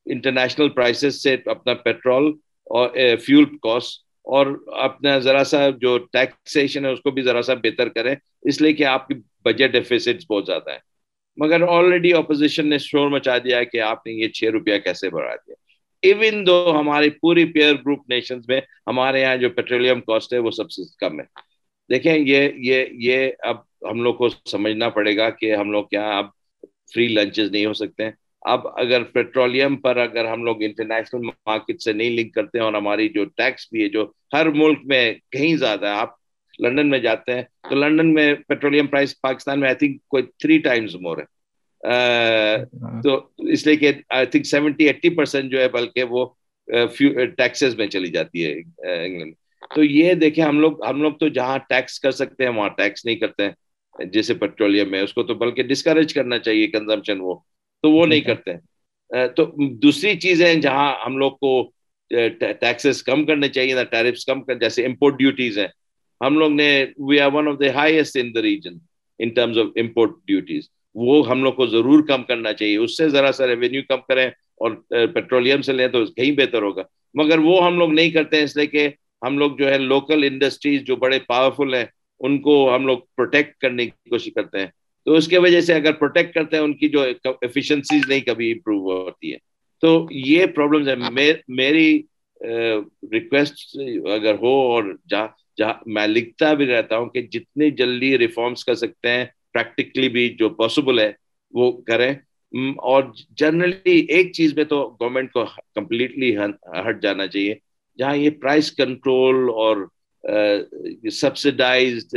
انٹرنیشنل 0.07 0.69
پرائسز 0.69 1.23
سے 1.23 1.37
اپنا 1.47 1.75
پیٹرول 1.75 2.33
اور 2.77 2.89
فیول 3.27 3.45
کاسٹ 3.63 4.07
اور 4.29 4.47
اپنا 4.67 5.19
ذرا 5.19 5.45
سا 5.45 5.71
جو 5.71 5.99
ٹیکسیشن 5.99 6.85
ہے، 6.85 6.91
اس 6.91 7.01
کو 7.01 7.11
بھی 7.11 7.23
ذرا 7.23 7.43
سا 7.43 7.55
بہتر 7.55 7.89
کریں۔ 7.89 8.15
اس 8.43 8.61
لیے 8.61 8.73
کہ 8.73 8.85
آپ 8.85 9.09
کی 9.09 9.15
بجٹ 9.45 9.73
ڈیفیسٹ 9.73 10.27
بہت 10.31 10.47
زیادہ 10.47 10.71
ہے 10.71 10.79
مگر 11.37 11.63
آلریڈی 11.69 12.13
اپوزیشن 12.13 12.67
نے 12.67 12.79
شور 12.79 13.09
مچا 13.09 13.39
دیا 13.39 13.65
کہ 13.65 13.81
آپ 13.81 14.07
نے 14.07 14.13
یہ 14.13 14.29
چھ 14.29 14.45
روپیہ 14.45 14.79
کیسے 14.79 15.11
بڑھا 15.11 15.35
دیا۔ 15.35 15.55
ایون 16.03 16.47
دو 16.47 16.77
ہماری 16.81 17.11
پوری 17.11 17.45
پیئر 17.45 17.75
گروپ 17.75 18.11
نیشنز 18.11 18.45
میں 18.49 18.61
ہمارے 18.87 19.21
یہاں 19.21 19.37
جو 19.37 19.51
پیٹرولیم 19.51 20.01
کاسٹ 20.01 20.33
ہے، 20.33 20.39
وہ 20.39 20.51
سب 20.51 20.71
سے 20.71 20.83
کم 20.99 21.21
ہے۔ 21.21 21.25
دیکھیں، 21.91 22.19
یہ 22.19 22.49
یہ 22.57 22.85
یہ 22.93 23.31
اب 23.39 23.57
ہم 23.91 24.03
لوگ 24.03 24.15
کو 24.15 24.29
سمجھنا 24.29 24.89
پڑے 24.89 25.17
گا 25.17 25.31
کہ 25.31 25.55
ہم 25.55 25.71
لوگ 25.71 25.85
کیا 25.85 26.19
اب 26.19 26.27
فری 26.95 27.09
لنچز 27.09 27.51
نہیں 27.51 27.67
ہو 27.67 27.73
سکتے۔ 27.73 28.05
ہیں 28.05 28.13
اب 28.43 28.67
اگر 28.79 29.03
پیٹرولیم 29.03 29.77
پر 29.77 29.97
اگر 29.97 30.25
ہم 30.25 30.45
لوگ 30.45 30.63
انٹرنیشنل 30.63 31.27
مارکیٹ 31.47 31.81
سے 31.83 31.93
نہیں 31.93 32.11
لنک 32.11 32.35
کرتے 32.35 32.59
ہیں 32.59 32.65
اور 32.65 32.75
ہماری 32.75 33.09
جو 33.09 33.25
ٹیکس 33.27 33.69
بھی 33.73 33.83
ہے، 33.83 33.89
جو 33.89 34.07
ہر 34.33 34.49
ملک 34.55 34.79
میں 34.85 35.13
کہیں 35.31 35.57
زیادہ 35.57 35.87
ہے، 35.87 35.93
آپ 35.93 36.17
لنڈن 36.59 36.91
میں 36.91 36.99
جاتے 36.99 37.35
ہیں، 37.35 37.43
تو 37.71 37.75
لنڈن 37.75 38.13
میں 38.15 38.33
پیٹرولیم 38.49 38.87
پرائز 38.87 39.15
پاکستان 39.21 39.61
میں 39.61 39.69
آئی 39.69 39.77
تھنک 39.77 40.01
کوئی 40.09 40.23
تھری 40.39 40.59
ٹائمز 40.59 40.95
مور 41.01 41.19
ہے۔ 41.19 41.25
تو 43.03 43.21
اس 43.51 43.67
لیے 43.67 43.77
کہ 43.77 43.93
I 44.11 44.27
think 44.27 44.47
seventy 44.47 44.87
eighty 44.87 45.11
percent 45.17 45.51
جو 45.53 45.61
ہے، 45.61 45.69
بلکہ 45.69 46.05
وہ 46.11 46.25
ٹیکسز 47.37 47.77
میں 47.77 47.87
چلی 47.87 48.09
جاتی 48.11 48.45
ہے 48.45 48.53
انگلینڈ 48.53 49.35
تو 49.75 49.83
یہ 49.83 50.15
دیکھیں، 50.15 50.45
ہم 50.45 50.61
لوگ 50.61 50.85
ہم 50.85 51.03
لوگ 51.03 51.13
تو 51.13 51.29
جہاں 51.29 51.59
ٹیکس 51.69 52.01
کر 52.01 52.11
سکتے 52.11 52.45
ہیں، 52.45 52.53
وہاں 52.53 52.69
ٹیکس 52.77 53.05
نہیں 53.05 53.17
کرتے 53.17 53.45
ہیں، 53.45 54.05
جیسے 54.13 54.35
پیٹرولیم 54.35 54.91
میں، 54.91 55.01
اس 55.01 55.13
کو 55.15 55.23
تو 55.23 55.35
بلکہ 55.35 55.63
ڈسکریج 55.63 56.15
کرنا 56.15 56.39
چاہیے 56.39 56.67
کنزمپشن 56.67 57.21
وہ۔ 57.21 57.35
تو 57.83 57.91
وہ 57.91 58.07
نہیں 58.07 58.21
کرتے۔ 58.21 58.53
ہیں 58.53 59.27
تو 59.37 59.45
دوسری 59.83 60.15
چیزیں 60.21 60.55
جہاں 60.55 60.95
ہم 61.07 61.17
لوگ 61.19 61.33
کو 61.43 61.51
ٹیکسز 62.11 63.03
کم 63.03 63.25
کرنے 63.27 63.49
چاہیے 63.49 63.85
ٹیرفس 63.91 64.25
کم 64.25 64.43
کر 64.45 64.55
جیسے 64.59 64.85
امپورٹ 64.87 65.19
ڈیوٹیز 65.19 65.59
ہیں۔ 65.59 65.67
ہم 66.21 66.39
لوگ 66.39 66.53
نے 66.53 66.69
we 67.09 67.21
are 67.21 67.31
one 67.33 67.49
of 67.49 67.59
the 67.61 67.73
highest 67.75 68.17
in 68.21 68.35
the 68.35 68.43
region 68.43 68.77
in 69.19 69.29
terms 69.35 69.59
of 69.59 69.67
import 69.81 70.11
duties 70.27 70.69
وہ 70.95 71.29
ہم 71.31 71.43
لوگ 71.45 71.53
کو 71.53 71.67
ضرور 71.67 72.07
کم 72.09 72.23
کرنا 72.29 72.53
چاہیے۔ 72.53 72.77
اس 72.77 72.97
سے 72.97 73.09
ذرا 73.09 73.33
سا 73.33 73.47
ریونیو 73.47 73.83
کم 73.89 74.01
کریں 74.09 74.27
اور 74.27 74.71
پیٹرولیم 75.15 75.63
سے 75.63 75.73
لیں 75.73 75.89
تو 75.89 76.05
کہیں 76.07 76.31
بہتر 76.37 76.63
ہوگا۔ 76.63 76.83
مگر 77.15 77.39
وہ 77.39 77.65
ہم 77.67 77.79
لوگ 77.79 77.93
نہیں 77.93 78.11
کرتے 78.11 78.37
ہیں 78.37 78.45
اس 78.45 78.57
لیے 78.57 78.67
کہ 78.67 78.89
ہم 79.27 79.39
لوگ 79.39 79.57
جو 79.57 79.69
ہے 79.71 79.79
لوکل 79.79 80.25
انڈسٹریز 80.25 80.83
جو 80.87 80.97
بڑے 80.97 81.19
پاورفل 81.29 81.75
ہیں 81.75 81.85
ان 82.21 82.41
کو 82.43 82.55
ہم 82.75 82.87
لوگ 82.87 82.99
پروٹیکٹ 83.17 83.57
کرنے 83.61 83.85
کی 83.87 84.11
کوشش 84.11 84.33
کرتے 84.35 84.59
ہیں۔ 84.59 84.67
تو 85.09 85.15
اس 85.15 85.29
کی 85.29 85.39
وجہ 85.39 85.61
سے 85.61 85.75
اگر 85.75 85.93
پروٹیکٹ 85.93 86.35
کرتے 86.35 86.57
ہیں، 86.57 86.63
ان 86.63 86.73
کی 86.75 86.89
جو 86.89 87.03
ایفیشنسیز 87.03 88.09
نہیں 88.09 88.21
کبھی 88.21 88.53
امپروو 88.53 88.93
ہوتی 88.93 89.33
ہے 89.33 89.37
تو 89.81 90.07
یہ 90.11 90.47
پرابلمز 90.47 90.89
ہے 90.89 90.95
میری 91.49 92.03
ریکویسٹ 93.13 93.77
اگر 94.15 94.35
ہو 94.35 94.53
اور 94.73 94.85
جہاں 95.11 95.29
جہاں 95.57 95.75
میں 95.87 96.07
لکھتا 96.07 96.53
بھی 96.55 96.67
رہتا 96.67 96.99
ہوں 96.99 97.07
کہ 97.07 97.23
جتنی 97.23 97.71
جلدی 97.71 98.19
ریفارمس 98.19 98.65
کر 98.65 98.75
سکتے 98.75 99.09
ہیں 99.09 99.25
پریکٹیکلی 99.53 100.09
بھی 100.09 100.29
جو 100.39 100.49
پاسبل 100.49 100.99
ہے، 100.99 101.13
وہ 101.51 101.73
کریں۔ 101.83 102.15
اور 102.79 103.03
جنرلی 103.31 103.99
ایک 104.09 104.33
چیز 104.33 104.55
میں 104.55 104.65
تو 104.65 104.97
گورنمنٹ 105.01 105.33
کو 105.33 105.45
کمپلیٹلی 105.75 106.37
ہٹ 106.89 107.03
جانا 107.03 107.27
چاہیے۔ 107.27 107.55
جہاں 107.99 108.17
یہ 108.17 108.31
پرائز 108.31 108.73
کنٹرول 108.73 109.35
اور 109.35 109.77
سبسڈائزڈ 111.11 112.17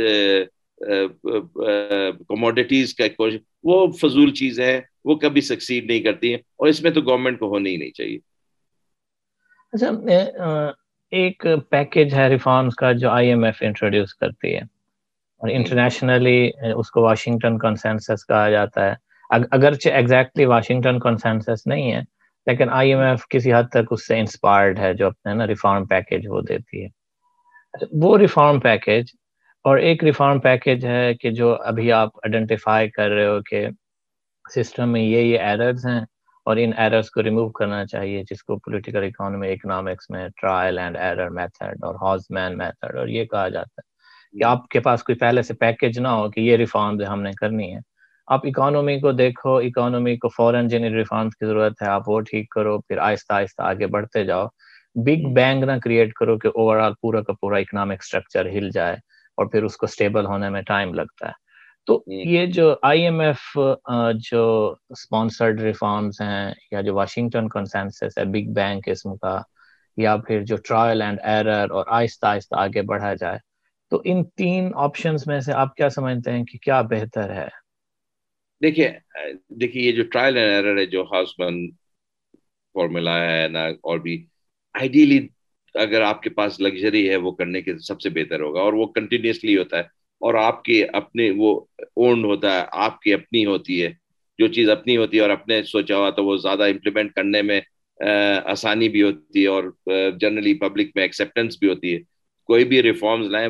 کموڈیٹیز 2.28 2.94
کا 2.94 3.24
وہ 3.64 3.86
فضول 3.86 4.32
چیز 4.32 4.60
ہے 4.60 4.80
وہ 5.04 5.14
کبھی 5.14 5.40
سکسیڈ 5.40 5.86
نہیں 5.86 6.00
کرتی 6.00 6.28
ہیں 6.30 6.38
اور 6.38 6.68
اس 6.68 6.82
میں 6.82 6.90
تو 6.90 7.00
گورنمنٹ 7.00 7.38
کو 7.38 7.48
ہونی 7.48 7.70
ہی 7.70 7.76
نہیں 7.76 7.90
چاہیے۔ 7.90 8.18
اچھا 9.72 10.72
ایک 11.10 11.46
پیکج 11.68 12.14
ہے 12.14 12.28
ریفارمز 12.28 12.74
کا 12.74 12.92
جو 12.92 13.10
آئی 13.10 13.28
ایم 13.28 13.44
ایف 13.44 13.58
انٹروڈیوس 13.60 14.14
کرتی 14.14 14.54
ہے۔ 14.54 14.60
اور 15.42 15.50
انٹرنیشنلی 15.50 16.50
اس 16.76 16.90
کو 16.90 17.02
واشنگٹن 17.02 17.58
کنسنسس 17.58 18.26
کہا 18.26 18.50
جاتا 18.50 18.90
ہے۔ 18.90 18.94
اگرچہ 19.30 19.88
ایگزیکٹلی 19.88 20.44
واشنگٹن 20.44 20.98
کنسنسس 20.98 21.66
نہیں 21.66 21.92
ہے 21.92 22.00
لیکن 22.46 22.68
آئی 22.70 22.90
ایم 22.90 23.00
ایف 23.00 23.28
کسی 23.28 23.52
حد 23.52 23.62
تک 23.70 23.88
اس 23.90 24.06
سے 24.06 24.18
انسپائرڈ 24.18 24.78
ہے 24.78 24.94
جو 24.94 25.06
اپنے 25.06 25.34
نا 25.34 25.46
ریفارم 25.46 25.86
پیکج 25.86 26.26
وہ 26.28 26.40
دیتی 26.40 26.84
ہے۔ 26.84 26.88
وہ 27.92 28.18
ریفارم 28.18 28.60
پیکج 28.60 29.04
اور 29.64 29.78
ایک 29.78 30.04
ریفارم 30.04 30.38
پیکج 30.40 30.86
ہے 30.86 31.14
کہ 31.14 31.30
جو 31.30 31.54
ابھی 31.62 31.92
آپ 31.92 32.16
آئیڈینٹیفائی 32.16 32.88
کر 32.90 33.08
رہے 33.08 33.26
ہو 33.26 33.40
کہ 33.42 33.66
سسٹم 34.54 34.88
میں 34.88 35.00
یہ 35.00 35.18
یہ 35.18 35.38
ایررز 35.38 35.86
ہیں 35.86 36.00
اور 36.46 36.56
ان 36.56 36.70
ایررز 36.76 37.10
کو 37.10 37.22
ریموو 37.22 37.50
کرنا 37.50 37.84
چاہیے، 37.86 38.22
جس 38.30 38.42
کو 38.42 38.56
پولیٹیکل 38.58 39.04
اکانومی 39.04 39.52
اکنامکس 39.52 40.10
میں 40.10 40.28
ٹرائل 40.40 40.78
اینڈ 40.78 40.96
ایرر 40.96 41.28
میتھڈ 41.30 41.84
اور 41.84 41.94
ہاؤس 41.94 42.30
مین 42.30 42.58
میتھڈ 42.58 42.96
اور 42.96 43.08
یہ 43.08 43.24
کہا 43.24 43.48
جاتا 43.48 43.80
ہے 43.80 44.38
کہ 44.38 44.44
آپ 44.44 44.68
کے 44.68 44.80
پاس 44.80 45.02
کوئی 45.02 45.18
پہلے 45.18 45.42
سے 45.42 45.54
پیکج 45.54 45.98
نہ 45.98 46.08
ہو 46.08 46.30
کہ 46.30 46.40
یہ 46.40 46.56
ریفارمز 46.56 47.02
ہم 47.08 47.22
نے 47.22 47.30
کرنی 47.32 47.74
ہے۔ 47.74 47.80
آپ 48.26 48.40
اکانومی 48.44 48.98
کو 49.00 49.12
دیکھو 49.12 49.56
اکانومی 49.56 50.16
کو 50.16 50.28
فورن 50.28 50.68
جن 50.68 50.84
ریفارمز 50.84 51.36
کی 51.36 51.46
ضرورت 51.46 51.82
ہے، 51.82 51.86
آپ 51.86 52.08
وہ 52.08 52.20
ٹھیک 52.20 52.50
کرو، 52.50 52.78
پھر 52.80 52.98
آہستہ 52.98 53.32
آہستہ 53.32 53.62
آگے 53.62 53.86
بڑھتے 53.86 54.24
جاؤ۔ 54.24 54.46
بگ 54.94 55.32
بینگ 55.34 55.64
نہ 55.64 55.72
کریٹ 55.84 56.12
کرو 56.12 56.38
کہ 56.38 56.48
اوور 56.48 56.76
آل 56.76 56.92
پورا 57.00 57.22
کا 57.22 57.32
پورا 57.40 57.58
اکنامک 57.58 57.98
اسٹرکچر 58.02 58.46
ہل 58.46 58.70
جائے۔ 58.70 58.96
اور 59.36 59.46
پھر 59.46 59.62
اس 59.62 59.76
کو 59.76 59.86
اسٹیبل 59.86 60.26
ہونے 60.26 60.48
میں 60.48 60.62
ٹائم 60.62 60.94
لگتا 60.94 61.26
ہے۔ 61.26 61.40
تو 61.86 62.02
یہ 62.06 62.46
جو 62.46 62.74
آئی 62.82 63.02
ایم 63.02 63.20
ایف 63.20 63.58
جو 64.14 64.74
اسپانسرڈ 64.88 65.60
ریفارمس 65.60 66.20
ہیں 66.20 66.54
یا 66.70 66.80
جو 66.80 66.94
واشنگٹن 66.94 67.48
کنسنسس 67.48 68.18
ہے 68.18 68.24
بگ 68.24 68.52
بینگ 68.52 68.80
قسم 68.86 69.16
کا 69.16 69.40
یا 69.96 70.16
پھر 70.16 70.44
جو 70.44 70.56
ٹرائل 70.56 71.02
اینڈ 71.02 71.18
ایرر 71.22 71.70
اور 71.70 71.84
آہستہ 71.86 72.26
آہستہ 72.26 72.54
آگے 72.58 72.82
بڑھا 72.82 73.14
جائے 73.14 73.38
تو 73.90 74.00
ان 74.04 74.24
تین 74.24 74.70
آپشنس 74.74 75.26
میں 75.26 75.40
سے 75.40 75.52
آپ 75.52 75.74
کیا 75.74 75.88
سمجھتے 75.88 76.32
ہیں 76.32 76.44
کہ 76.44 76.58
کیا 76.58 76.80
بہتر 76.82 77.30
ہے؟ 77.30 77.48
دیکھیے 78.62 78.90
دیکھیے 79.48 79.82
یہ 79.82 79.92
جو 79.92 80.02
ٹرائل 80.02 80.36
اینڈ 80.36 80.52
ایرر 80.52 80.78
ہے 80.78 80.86
جو 80.86 81.02
ہاؤس 81.02 81.28
بن 81.38 81.66
فارمولا 82.74 83.16
ہے 83.24 83.48
نا 83.48 83.64
اور 83.64 83.98
بھی 83.98 84.26
آئیڈیلی 84.74 85.28
اگر 85.74 86.02
آپ 86.02 86.22
کے 86.22 86.30
پاس 86.30 86.60
لگژری 86.60 87.10
ہے، 87.10 87.16
وہ 87.16 87.30
کرنے 87.30 87.62
کے 87.62 87.78
سب 87.78 88.00
سے 88.00 88.10
بہتر 88.10 88.40
ہوگا 88.40 88.60
اور 88.60 88.72
وہ 88.72 88.86
کنٹینیوسلی 88.86 89.56
ہوتا 89.56 89.76
ہے۔ 89.76 89.82
اور 90.20 90.34
آپ 90.34 90.64
کی 90.64 90.82
اپنے 90.92 91.30
وہ 91.36 91.60
اونڈ 91.80 92.24
ہوتا 92.24 92.60
ہے، 92.60 92.64
آپ 92.72 93.00
کی 93.00 93.14
اپنی 93.14 93.44
ہوتی 93.44 93.82
ہے۔ 93.82 94.02
جو 94.38 94.46
چیز 94.46 94.70
اپنی 94.70 94.96
ہوتی 94.96 95.16
ہے 95.16 95.22
اور 95.22 95.30
اپنے 95.30 95.62
سوچا 95.62 95.96
ہوا 95.96 96.10
تو 96.10 96.24
وہ 96.24 96.36
زیادہ 96.36 96.62
امپلیمنٹ 96.62 97.12
کرنے 97.12 97.42
میں 97.42 97.60
آسانی 98.44 98.88
بھی 98.88 99.02
ہوتی 99.02 99.42
ہے 99.42 99.48
اور 99.48 99.64
جنرلی 100.20 100.54
پبلک 100.54 100.90
میں 100.94 101.04
ایکسیپٹنس 101.04 101.56
بھی 101.60 101.68
ہوتی 101.68 101.94
ہے۔ 101.94 101.98
کوئی 102.44 102.64
بھی 102.64 102.82
ریفارمز 102.82 103.26
لائیں، 103.26 103.48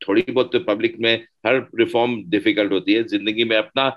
تھوڑی 0.00 0.32
بہت 0.32 0.52
تو 0.52 0.60
پبلک 0.60 0.92
میں 0.98 1.18
ہر 1.44 1.54
ریفارم 1.56 2.22
ڈیفیکلٹ 2.30 2.72
ہوتی 2.72 2.96
ہے۔ 2.96 3.02
زندگی 3.02 3.44
میں 3.44 3.56
اپنا 3.56 3.90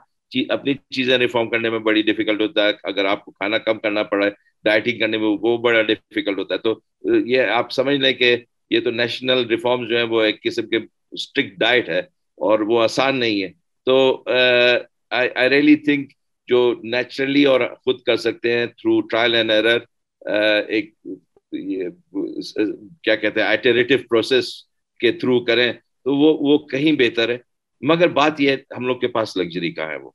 اپنی 0.49 0.73
چیزیں 0.95 1.17
ریفارم 1.17 1.49
کرنے 1.49 1.69
میں 1.69 1.79
بڑی 1.79 2.01
ڈیفیکلٹ 2.01 2.41
ہوتا 2.41 2.67
ہے۔ 2.67 2.71
اگر 2.83 3.05
آپ 3.05 3.25
کو 3.25 3.31
کھانا 3.31 3.57
کم 3.57 3.79
کرنا 3.79 4.03
پڑا 4.03 4.25
ہے 4.25 4.31
ڈائٹنگ 4.63 4.99
کرنے 4.99 5.17
میں 5.17 5.27
وہ 5.41 5.57
بڑا 5.57 5.81
ڈیفیکلٹ 5.81 6.37
ہوتا 6.37 6.53
ہے۔ 6.53 6.59
تو 6.59 6.79
یہ 7.25 7.41
آپ 7.53 7.71
سمجھ 7.71 7.95
لیں 7.95 8.13
کہ 8.13 8.35
یہ 8.69 8.79
تو 8.79 8.91
نیشنل 8.91 9.45
ریفارمز 9.47 9.89
جو 9.89 9.95
ہیں 9.97 10.03
وہ 10.03 10.21
ایک 10.21 10.43
قسم 10.43 10.67
کے 10.67 10.77
اسٹرکٹ 11.11 11.57
ڈائٹ 11.57 11.89
ہے 11.89 11.99
اور 12.37 12.59
وہ 12.59 12.81
آسان 12.81 13.19
نہیں 13.19 13.43
ہے۔ 13.43 13.49
تو 13.85 14.23
آئی 15.11 15.49
ریئلی 15.49 15.75
تھنک 15.75 16.11
جو 16.47 16.73
نیچرلی 16.83 17.43
اور 17.45 17.61
خود 17.83 18.01
کر 18.01 18.15
سکتے 18.15 18.57
ہیں 18.57 18.65
تھرو 18.65 18.99
ٹرائل 19.01 19.33
اینڈ 19.35 19.51
ایرر 19.51 19.79
ایک 20.67 20.93
کیا 23.03 23.15
کہتے 23.15 23.39
ہیں 23.39 23.47
آئٹریٹو 23.47 23.95
پروسیس 24.09 24.53
کے 24.99 25.11
تھرو 25.11 25.39
کریں 25.45 25.71
تو 25.73 26.15
وہ 26.15 26.37
وہ 26.41 26.57
کہیں 26.67 26.91
بہتر 26.91 27.29
ہے۔ 27.29 27.37
مگر 27.81 28.07
بات 28.07 28.41
یہ 28.41 28.55
ہم 28.77 28.87
لوگ 28.87 28.97
کے 28.99 29.07
پاس 29.07 29.35
لگژری 29.37 29.71
کا 29.71 29.89
ہے 29.89 29.95
وہ؟ 29.95 30.09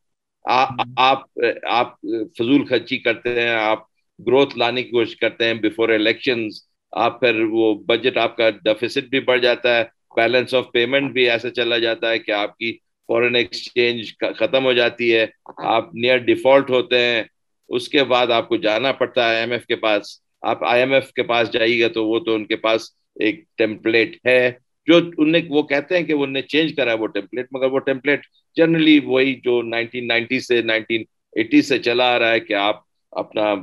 آپ 0.44 1.22
آپ 1.62 2.00
فضول 2.38 2.64
خرچی 2.66 2.98
کرتے 2.98 3.40
ہیں، 3.40 3.48
آپ 3.48 3.82
گروتھ 4.18 4.58
لانے 4.58 4.82
کی 4.82 4.90
کوشش 4.90 5.16
کرتے 5.16 5.44
ہیں 5.44 5.54
بفور 5.54 5.88
الیکشن 5.88 6.48
آپ 6.92 7.20
پھر 7.20 7.40
وہ 7.50 7.74
بجٹ 7.74 8.16
آپ 8.18 8.36
کا 8.36 8.50
ڈیفیسٹ 8.50 9.04
بھی 9.04 9.20
بڑھ 9.20 9.40
جاتا 9.40 9.76
ہے 9.76 9.84
بیلنس 10.16 10.54
آف 10.54 10.64
پیمنٹ 10.72 11.12
بھی 11.12 11.28
ایسا 11.30 11.50
چلا 11.50 11.78
جاتا 11.78 12.10
ہے 12.10 12.18
کہ 12.18 12.30
آپ 12.30 12.56
کی 12.56 12.72
فورن 13.08 13.34
ایکسچینج 13.34 14.12
ختم 14.38 14.64
ہو 14.64 14.72
جاتی 14.72 15.14
ہے، 15.14 15.26
آپ 15.64 15.94
نیئر 15.94 16.18
ڈیفالٹ 16.18 16.70
ہوتے 16.70 16.98
ہیں، 16.98 17.22
اس 17.68 17.88
کے 17.88 18.04
بعد 18.04 18.30
آپ 18.30 18.48
کو 18.48 18.56
جانا 18.56 18.92
پڑتا 18.92 19.24
ہے 19.24 19.34
آئی 19.34 19.40
ایم 19.40 19.52
ایف 19.52 19.66
کے 19.66 19.76
پاس۔ 19.76 20.18
آپ 20.42 20.64
آئی 20.64 20.80
ایم 20.80 20.92
ایف 20.92 21.12
کے 21.12 21.22
پاس 21.22 21.52
جائیے 21.52 21.80
گا 21.82 21.88
تو 21.88 22.06
وہ 22.08 22.18
تو 22.18 22.34
ان 22.34 22.44
کے 22.44 22.56
پاس 22.56 22.90
ایک 23.16 23.44
ٹیمپلیٹ 23.56 24.16
ہے۔ 24.26 24.50
جو 24.86 25.00
ان 25.18 25.32
نے 25.32 25.40
وہ 25.48 25.62
کہتے 25.62 25.96
ہیں 25.96 26.04
کہ 26.04 26.14
وہ 26.14 26.26
نے 26.26 26.42
چینج 26.42 26.74
کرا 26.76 26.92
ہے 26.92 26.96
وہ 26.96 27.06
ٹیمپلیٹ 27.06 27.46
مگر 27.52 27.70
وہ 27.70 27.78
ٹیمپلیٹ 27.78 28.20
جنرلی 28.56 28.98
وہی 29.04 29.34
جو 29.34 29.62
نائنٹین 29.62 30.06
نائنٹی 30.08 30.40
سے 30.40 30.62
نائنٹین 30.62 31.02
ایٹی 31.32 31.62
سے 31.62 31.78
چلا 31.78 32.14
آ 32.14 32.18
رہا 32.18 32.32
ہے 32.32 32.40
کہ 32.40 32.54
آپ 32.54 32.80
اپنا 33.12 33.54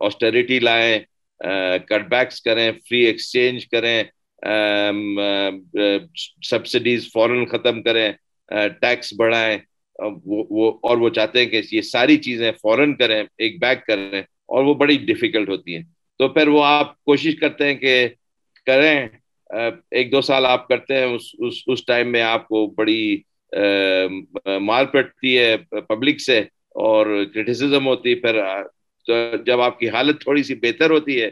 آسٹریٹی 0.00 0.58
لائیں۔ 0.60 0.98
کٹ 1.40 2.08
بیکس 2.10 2.40
کریں 2.42 2.70
فری 2.88 3.00
ایکسچینج 3.06 3.66
کریں 3.68 4.02
سبسڈیز 6.50 7.08
فوراً 7.12 7.44
ختم 7.50 7.82
کریں 7.82 8.10
ٹیکس 8.80 9.12
بڑھائیں 9.18 9.58
وہ 9.98 10.70
اور 10.82 10.98
وہ 10.98 11.08
چاہتے 11.08 11.40
ہیں 11.40 11.46
کہ 11.50 11.60
یہ 11.72 11.80
ساری 11.82 12.16
چیزیں 12.18 12.50
فوراً 12.62 12.94
کریں، 12.94 13.22
ایک 13.38 13.60
بیک 13.60 13.86
کریں، 13.86 14.20
اور 14.20 14.64
وہ 14.64 14.74
بڑی 14.74 14.96
ڈیفیکلٹ 15.06 15.48
ہوتی 15.48 15.74
ہیں۔ 15.76 15.82
تو 16.20 16.28
پھر 16.28 16.48
وہ 16.48 16.64
آپ 16.64 16.94
کوشش 17.04 17.36
کرتے 17.40 17.66
ہیں 17.66 17.74
کہ 17.74 18.06
کریں 18.66 19.08
ایک 19.90 20.10
دو 20.12 20.20
سال 20.20 20.46
آپ 20.46 20.66
کرتے 20.68 20.94
ہیں، 20.94 21.04
اس 21.04 21.62
اس 21.66 21.84
ٹائم 21.86 22.12
میں 22.12 22.22
آپ 22.22 22.46
کو 22.48 22.66
بڑی 22.76 23.16
مار 24.62 24.84
پڑتی 24.92 25.38
ہے 25.38 25.56
پبلک 25.88 26.20
سے، 26.20 26.38
اور 26.84 27.06
کرٹیسزم 27.34 27.86
ہوتی 27.86 28.10
ہے 28.10 28.14
پھر 28.20 28.40
تو 29.06 29.14
جب 29.46 29.60
آپ 29.60 29.78
کی 29.78 29.88
حالت 29.88 30.20
تھوڑی 30.20 30.42
سی 30.42 30.54
بہتر 30.54 30.90
ہوتی 30.90 31.22
ہے، 31.22 31.30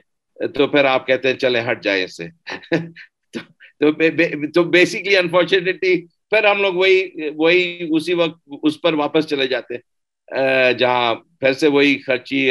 تو 0.48 0.66
پھر 0.66 0.84
آپ 0.84 1.06
کہتے 1.06 1.28
ہیں 1.28 1.36
چلے 1.36 1.60
ہٹ 1.70 1.82
جائیں 1.82 2.04
اس 2.04 2.16
سے۔ 2.16 2.26
تو 4.54 4.62
بیسکلی 4.64 5.16
انفارچونیٹلی 5.16 6.06
پھر 6.30 6.44
ہم 6.44 6.62
لوگ 6.62 6.74
وہی 6.74 7.08
وہی 7.36 7.86
اسی 7.90 8.14
وقت 8.14 8.48
اس 8.62 8.80
پر 8.80 8.92
واپس 8.92 9.26
چلے 9.26 9.46
جاتے 9.46 9.74
ہیں۔ 9.74 10.72
جہاں 10.78 11.14
پھر 11.14 11.52
سے 11.52 11.68
وہی 11.68 11.98
خرچی 11.98 12.50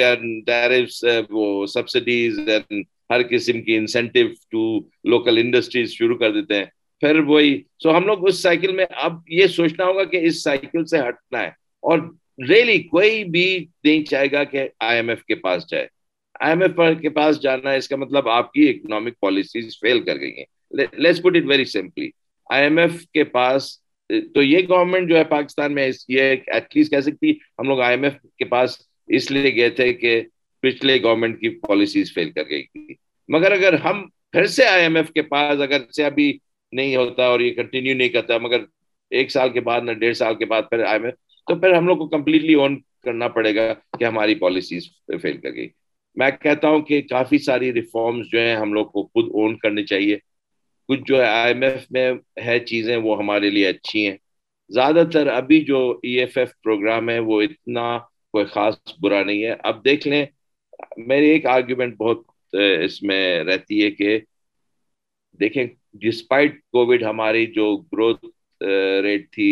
وہ 1.29 1.65
سبسڈیز 1.65 2.39
ہر 3.09 3.21
قسم 3.29 3.61
کی 3.61 3.75
انسینٹیو 3.75 4.27
ٹو 4.51 4.79
لوکل 5.03 5.37
انڈسٹریز 5.37 5.89
شروع 5.89 6.17
کر 6.17 6.31
دیتے 6.31 6.55
ہیں۔ 6.55 6.65
پھر 6.99 7.19
وہی 7.19 7.61
سو 7.83 7.97
ہم 7.97 8.05
لوگ 8.05 8.27
اس 8.27 8.41
سائیکل 8.41 8.75
میں 8.75 8.85
اب 8.89 9.13
یہ 9.27 9.47
سوچنا 9.47 9.85
ہوگا 9.85 10.03
کہ 10.03 10.17
اس 10.17 10.43
سائیکل 10.43 10.85
سے 10.85 10.99
ہٹنا 10.99 11.41
ہے۔ 11.41 11.49
اور 11.81 11.99
ریلی 12.49 12.77
کوئی 12.83 13.23
بھی 13.23 13.65
نہیں 13.83 14.03
چاہے 14.03 14.31
گا 14.31 14.43
کہ 14.43 14.67
آئی 14.79 14.95
ایم 14.95 15.09
ایف 15.09 15.23
کے 15.23 15.35
پاس 15.35 15.69
جائے۔ 15.69 15.87
آئی 16.39 16.51
ایم 16.51 16.61
ایف 16.61 17.01
کے 17.01 17.09
پاس 17.09 17.41
جانا 17.41 17.71
ہے، 17.71 17.77
اس 17.77 17.87
کا 17.87 17.95
مطلب 17.95 18.29
آپ 18.29 18.51
کی 18.51 18.69
اکنامک 18.69 19.19
پالیسیز 19.19 19.79
فیل 19.79 20.01
کر 20.01 20.19
گئی 20.19 20.31
ہیں۔ 20.37 20.45
Let's 20.71 21.21
put 21.21 21.35
it 21.35 21.43
very 21.45 21.65
simply 21.65 22.09
I 22.49 22.63
M 22.63 22.77
F 22.77 23.05
کے 23.13 23.23
پاس، 23.23 23.79
تو 24.09 24.43
یہ 24.43 24.59
گورنمنٹ 24.69 25.09
جو 25.09 25.17
ہے 25.17 25.23
پاکستان 25.23 25.73
میں، 25.73 25.91
یہ 26.07 26.21
ایٹ 26.21 26.75
لیسٹ 26.75 26.91
کہہ 26.91 26.99
سکتی 26.99 27.31
ہم 27.31 27.67
لوگ 27.67 27.81
آئی 27.81 27.95
ایم 27.95 28.03
ایف 28.03 28.13
کے 28.37 28.45
پاس 28.45 28.77
اس 29.07 29.31
لیے 29.31 29.55
گئے 29.55 29.69
تھے 29.69 29.93
کہ 29.93 30.21
پچھلے 30.61 31.01
گورنمنٹ 31.03 31.39
کی 31.41 31.49
پالیسیز 31.49 32.13
فیل 32.13 32.31
کر 32.31 32.49
گئی 32.49 32.63
تھی۔ 32.63 32.93
مگر 33.29 33.51
اگر 33.51 33.73
ہم 33.73 34.07
پھر 34.31 34.45
سے 34.45 34.65
آئی 34.65 34.81
ایم 34.81 34.95
ایف 34.95 35.11
کے 35.11 35.21
پاس، 35.21 35.61
اگر 35.61 35.77
سے 35.95 36.03
ابھی 36.03 36.37
نہیں 36.71 36.95
ہوتا 36.95 37.25
اور 37.25 37.39
یہ 37.39 37.53
کنٹینیو 37.53 37.95
نہیں 37.95 38.09
کرتا، 38.09 38.37
مگر 38.37 38.63
ایک 39.09 39.31
سال 39.31 39.49
کے 39.49 39.59
بعد 39.59 39.81
نہ 39.81 39.91
ڈیڑھ 39.91 40.17
سال 40.17 40.35
کے 40.35 40.45
بعد 40.45 40.61
پھر 40.69 40.79
آئی 40.79 40.93
ایم 40.93 41.05
ایف 41.05 41.13
تو 41.47 41.55
پھر 41.59 41.73
ہم 41.73 41.87
لوگ 41.87 41.97
کو 41.97 42.07
کمپلیٹلی 42.07 42.55
آن 42.55 42.75
کرنا 43.03 43.27
پڑے 43.27 43.55
گا 43.55 43.73
کہ 43.99 44.03
ہماری 44.03 44.35
پالیسیز 44.35 44.87
فیل 45.21 45.37
کر 45.37 45.53
گئی۔ 45.55 45.67
میں 46.15 46.29
کہتا 46.41 46.67
ہوں 46.67 46.81
کہ 46.81 47.01
کافی 47.01 47.37
ساری 47.37 47.73
ریفارمز 47.73 48.25
جو 48.31 48.39
ہیں 48.39 48.55
ہم 48.55 48.73
لوگ 48.73 48.85
کو 48.85 49.03
خود 49.03 49.29
اون 49.33 49.57
کرنی 49.57 49.83
چاہیے۔ 49.85 50.17
کچھ 50.89 50.99
جو 51.05 51.21
ہے 51.21 51.27
آئی 51.27 51.53
ایم 51.53 51.63
ایف 51.63 51.85
میں 51.91 52.11
ہے 52.45 52.59
چیزیں 52.59 52.97
وہ 52.97 53.17
ہمارے 53.17 53.49
لیے 53.49 53.67
اچھی 53.67 54.07
ہیں۔ 54.07 54.17
زیادہ 54.69 55.03
تر 55.13 55.27
ابھی 55.27 55.59
جو 55.65 55.79
ای 56.03 56.11
ایف 56.19 56.37
ایف 56.37 56.49
پروگرام 56.63 57.09
ہے 57.09 57.19
وہ 57.19 57.41
اتنا 57.41 57.97
کوئی 58.33 58.45
خاص 58.45 58.75
برا 59.01 59.23
نہیں 59.23 59.43
ہے۔ 59.43 59.53
اب 59.63 59.83
دیکھ 59.85 60.07
لیں، 60.07 60.25
میری 60.97 61.29
ایک 61.29 61.45
آرگیومنٹ 61.45 61.95
بہت 61.97 62.19
اس 62.83 63.01
میں 63.03 63.43
رہتی 63.43 63.83
ہے 63.83 63.91
کہ 63.91 64.19
دیکھیں 65.39 65.65
ڈسپائٹ 65.93 66.59
کووڈ 66.71 67.03
ہماری 67.03 67.45
جو 67.45 67.65
گروتھ 67.93 68.25
ریٹ 69.03 69.31
تھی 69.31 69.51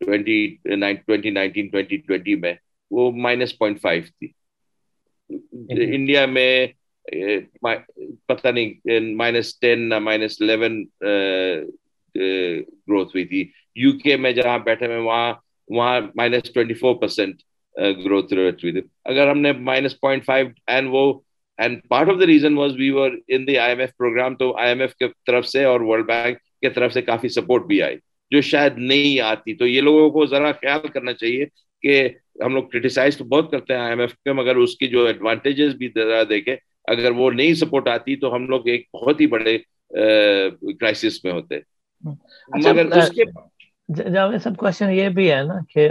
ٹوینٹی 0.00 0.56
نائنٹین 0.76 1.66
ٹوینٹی 1.68 1.96
ٹوینٹی 1.96 2.34
میں 2.34 2.52
وہ 2.90 3.10
مائنس 3.12 3.56
پوائنٹ 3.58 3.80
فائیو 3.80 4.02
تھی۔ 4.18 4.28
انڈیا 5.94 6.26
میں 6.26 6.66
پتہ 8.26 8.48
نہیں 8.48 9.00
minus 9.16 9.58
ten 9.60 9.88
minus 10.02 10.36
eleven 10.40 10.84
growth 12.14 13.16
ہوئی 13.16 13.24
تھی۔ 13.24 13.44
یو 13.76 13.92
کے 14.04 14.16
میں 14.16 14.32
جہاں 14.32 14.58
بیٹھے 14.64 14.88
میں 14.88 14.98
وہاں 14.98 15.32
وہاں 15.68 16.00
minus 16.14 16.52
twenty 16.52 16.74
four 16.74 16.94
percent 16.94 17.42
growth 18.04 18.32
rate 18.34 18.62
ہوئی 18.64 18.72
تھی۔ 18.72 18.80
اگر 19.04 19.30
ہم 19.30 19.38
نے 19.40 19.52
مائنس 19.52 19.98
پوائنٹ 20.00 20.24
فائیو 20.24 20.46
اینڈ 20.66 20.88
وہ 20.92 21.12
and 21.58 21.78
part 21.88 22.08
of 22.08 22.20
the 22.20 22.26
reason 22.26 22.56
was 22.58 22.74
we 22.76 22.90
were 22.90 23.10
in 23.28 23.46
the 23.46 23.58
I 23.58 23.70
M 23.70 23.80
F 23.80 23.96
program 23.96 24.34
تو 24.36 24.56
آئی 24.58 24.68
ایم 24.68 24.80
ایف 24.80 24.94
کے 24.94 25.04
طرف 25.26 25.46
سے 25.48 25.64
اور 25.64 25.80
ورلڈ 25.80 26.06
بینک 26.06 26.38
کے 26.60 26.70
طرف 26.70 26.92
سے 26.92 27.02
کافی 27.02 27.28
سپورٹ 27.28 27.66
بھی 27.66 27.82
آئی۔ 27.82 27.96
جو 28.30 28.40
شاید 28.40 28.78
نہیں 28.78 29.20
آتی۔ 29.20 29.54
تو 29.54 29.66
یہ 29.66 29.80
لوگوں 29.80 30.10
کو 30.10 30.26
ذرا 30.26 30.52
خیال 30.52 30.86
کرنا 30.88 31.12
چاہیے 31.12 31.44
کہ 31.82 32.08
ہم 32.44 32.54
لوگ 32.54 32.64
کرٹیسائز 32.64 33.16
تو 33.16 33.24
بہت 33.24 33.50
کرتے 33.50 33.74
ہیں 33.74 33.80
آئی 33.80 33.90
ایم 33.90 34.00
ایف 34.00 34.14
کے 34.14 34.32
مگر 34.32 34.56
اس 34.56 34.76
کی 34.76 34.86
جو 34.86 35.04
ایڈوانٹیجز 35.06 35.74
بھی 35.74 35.88
ذرا 35.94 36.22
دیکھیں 36.28 36.54
اگر 36.88 37.10
وہ 37.10 37.30
نہیں 37.30 37.54
سپورٹ 37.54 37.88
آتی 37.88 38.16
تو 38.16 38.34
ہم 38.34 38.48
لوگ 38.48 38.68
ایک 38.68 38.86
بہت 38.94 39.20
ہی 39.20 39.26
بڑے 39.26 39.56
کرائسس 40.72 41.24
میں 41.24 41.32
ہوتے۔ 41.32 41.56
اچھا، 41.56 42.72
مگر 42.72 42.96
اس 42.96 43.10
کے 43.10 43.24
جاوید 44.12 44.42
صاحب 44.42 44.56
کوشچن 44.56 44.90
یہ 44.90 45.08
بھی 45.08 45.30
ہے 45.30 45.42
نا 45.42 45.58
کہ 45.68 45.88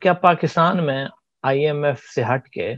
کیا 0.00 0.12
پاکستان 0.12 0.84
میں 0.86 1.04
آئی 1.42 1.66
ایم 1.66 1.84
ایف 1.84 2.00
سے 2.14 2.22
ہٹ 2.22 2.48
کے 2.48 2.74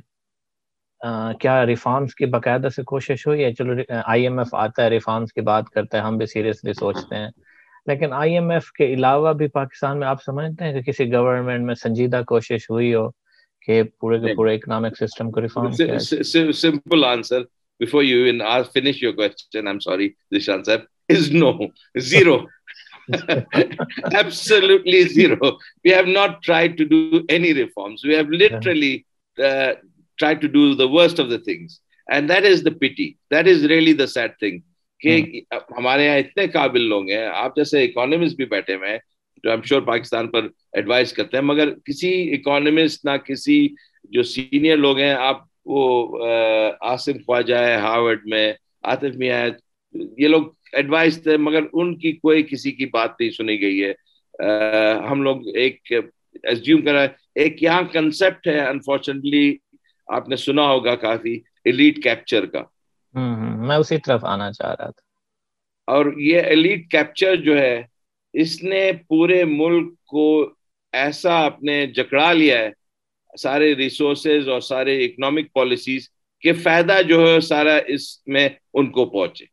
کیا 1.41 1.65
ریفارمس 1.67 2.15
کی 2.15 2.27
باقاعدہ 2.27 2.69
سے 2.69 2.83
کوشش 2.83 3.27
ہوئی 3.27 3.45
ہے؟ 3.45 3.53
چلو 3.55 3.73
آئی 4.05 4.23
ایم 4.23 4.39
ایف 4.39 4.55
آتا 4.55 4.85
ہے 4.85 4.91
ریفارمس 4.91 5.33
کی 5.33 5.41
بات 5.41 5.69
کرتا 5.71 5.99
ہے 5.99 6.03
ہم 6.03 6.17
بھی 6.19 6.27
سیریسلی 6.27 6.73
سوچتے 6.73 7.17
ہیں۔ 7.17 7.29
لیکن 7.87 8.13
آئی 8.13 8.33
ایم 8.33 8.51
ایف 8.51 8.71
کے 8.73 8.93
علاوہ 8.95 9.33
بھی 9.33 9.49
پاکستان 9.55 9.99
میں 9.99 10.07
آپ 10.07 10.23
سمجھتے 10.23 10.65
ہیں 10.65 10.73
کہ 10.73 10.91
کسی 10.91 11.13
گورنمنٹ 11.13 11.67
میں 11.67 11.75
سنجیدہ 11.75 12.23
کوشش 12.27 12.71
ہوئی 12.71 12.95
ہو 12.95 13.09
کہ 13.69 13.83
پورے 14.01 14.19
کے 14.19 14.35
پورے 14.37 14.55
اکنامک 14.55 14.97
سسٹم 14.99 15.31
کو 15.31 15.41
ریفارم 15.41 15.73
کیا 15.73 16.53
simple 16.53 17.05
answer 17.05 17.43
before 17.81 18.03
you 18.03 18.25
even 18.25 18.43
ask 18.47 18.73
finish 18.73 19.03
your 19.03 19.13
question 19.13 19.67
I'm 19.67 19.79
sorry 19.79 20.09
Dishan 20.33 20.65
صاحب 20.65 20.81
is 21.09 21.33
no 21.33 21.53
zero 22.01 22.39
absolutely 23.09 25.03
zero 25.05 25.51
we 25.85 25.95
have 25.95 26.07
not 26.07 26.43
try 26.43 26.69
to 26.69 26.85
do 26.85 27.19
any 27.29 27.55
reforms 27.55 28.05
we 28.05 28.15
have 28.15 28.31
literally 28.33 28.97
try 29.39 30.35
to 30.35 30.47
do 30.49 30.73
the 30.75 30.89
worst 30.91 31.21
of 31.21 31.31
the 31.31 31.37
things 31.45 31.79
and 32.09 32.29
that 32.29 32.45
is 32.51 32.65
the 32.65 32.71
pity 32.81 33.11
that 33.31 33.49
is 33.49 33.65
really 33.65 33.93
the 33.93 34.07
sad 34.07 34.39
thing 34.39 34.59
کہ 35.01 35.21
ہمارے 35.79 36.05
یہاں 36.05 36.17
اتنے 36.17 36.47
قابل 36.47 36.83
لوگ 36.83 37.11
ہیں 37.11 37.27
آپ 37.27 37.57
جیسے 37.57 37.85
economist 37.85 38.37
بھی 38.37 38.45
بیٹھے 38.45 38.75
ہوئے 38.75 38.91
ہیں 38.91 38.99
جو 39.45 39.51
am 39.51 39.63
sure 39.63 39.81
Pakistan 39.83 40.29
per 40.29 40.47
advise 40.73 41.13
کرتے 41.13 41.37
ہیں 41.37 41.45
مگر 41.45 41.75
کسی 41.85 42.11
اکانومسٹ 42.35 43.05
نہ 43.05 43.17
کسی 43.25 43.67
جو 44.11 44.23
سینئر 44.23 44.77
لوگ 44.77 44.99
ہیں 44.99 45.15
آپ 45.15 45.43
وہ 45.67 46.27
آصف 46.81 47.25
خواجہ 47.27 47.55
ہے 47.57 47.77
ہارورڈ 47.77 48.21
میں 48.25 48.53
آصف 48.85 49.17
میاں 49.17 49.47
یہ 50.19 50.29
لوگ 50.29 50.43
ایڈوائز 50.73 51.23
تھے 51.23 51.37
مگر 51.37 51.63
ان 51.73 51.99
کی 51.99 52.13
کوئی 52.13 52.43
کسی 52.43 52.73
کی 52.73 52.87
بات 52.87 53.21
نہیں 53.21 53.31
سنی 53.31 53.61
گئی 53.61 53.83
ہے۔ 53.85 53.93
ہم 55.11 55.23
لوگ 55.23 55.47
ایک 55.55 55.93
ایزیوم 56.43 56.83
کرا 56.83 57.03
ایک 57.35 57.63
یہاں 57.63 57.83
کنسپٹ 57.93 58.49
ہے 58.49 58.59
انفارچونیٹلی 58.61 59.57
آپ 60.09 60.29
نے 60.29 60.37
سنا 60.37 60.63
ہوگا 60.69 60.95
کافی 60.97 61.35
ایلیٹ 61.65 62.03
کیپچر 62.03 62.47
کا۔ 62.47 62.63
میں 63.67 63.77
اسی 63.77 63.99
طرف 63.99 64.25
آنا 64.25 64.53
چاہ 64.53 64.69
رہا 64.69 64.91
تھا۔ 64.91 65.05
اور 65.87 66.07
یہ 66.17 66.41
ایلیٹ 66.41 66.91
کیپچر 66.91 67.37
جو 67.37 67.59
ہے، 67.59 67.83
اس 68.33 68.63
نے 68.63 68.91
پورے 69.09 69.45
ملک 69.45 70.05
کو 70.05 70.53
ایسا 70.93 71.47
اپنے 71.47 71.87
جکڑا 71.87 72.33
لیا 72.33 72.59
ہے، 72.59 72.71
سارے 73.39 73.75
ریسورسز 73.75 74.49
اور 74.49 74.61
سارے 74.61 75.05
اکنامک 75.05 75.53
پالیسیز 75.53 76.09
کے 76.41 76.53
فائدہ 76.53 77.03
جو 77.09 77.29
ہے، 77.29 77.41
سارا 77.41 77.79
اس 77.87 78.27
میں 78.27 78.49
ان 78.75 78.91
کو 78.91 79.05
پہنچے۔ 79.05 79.45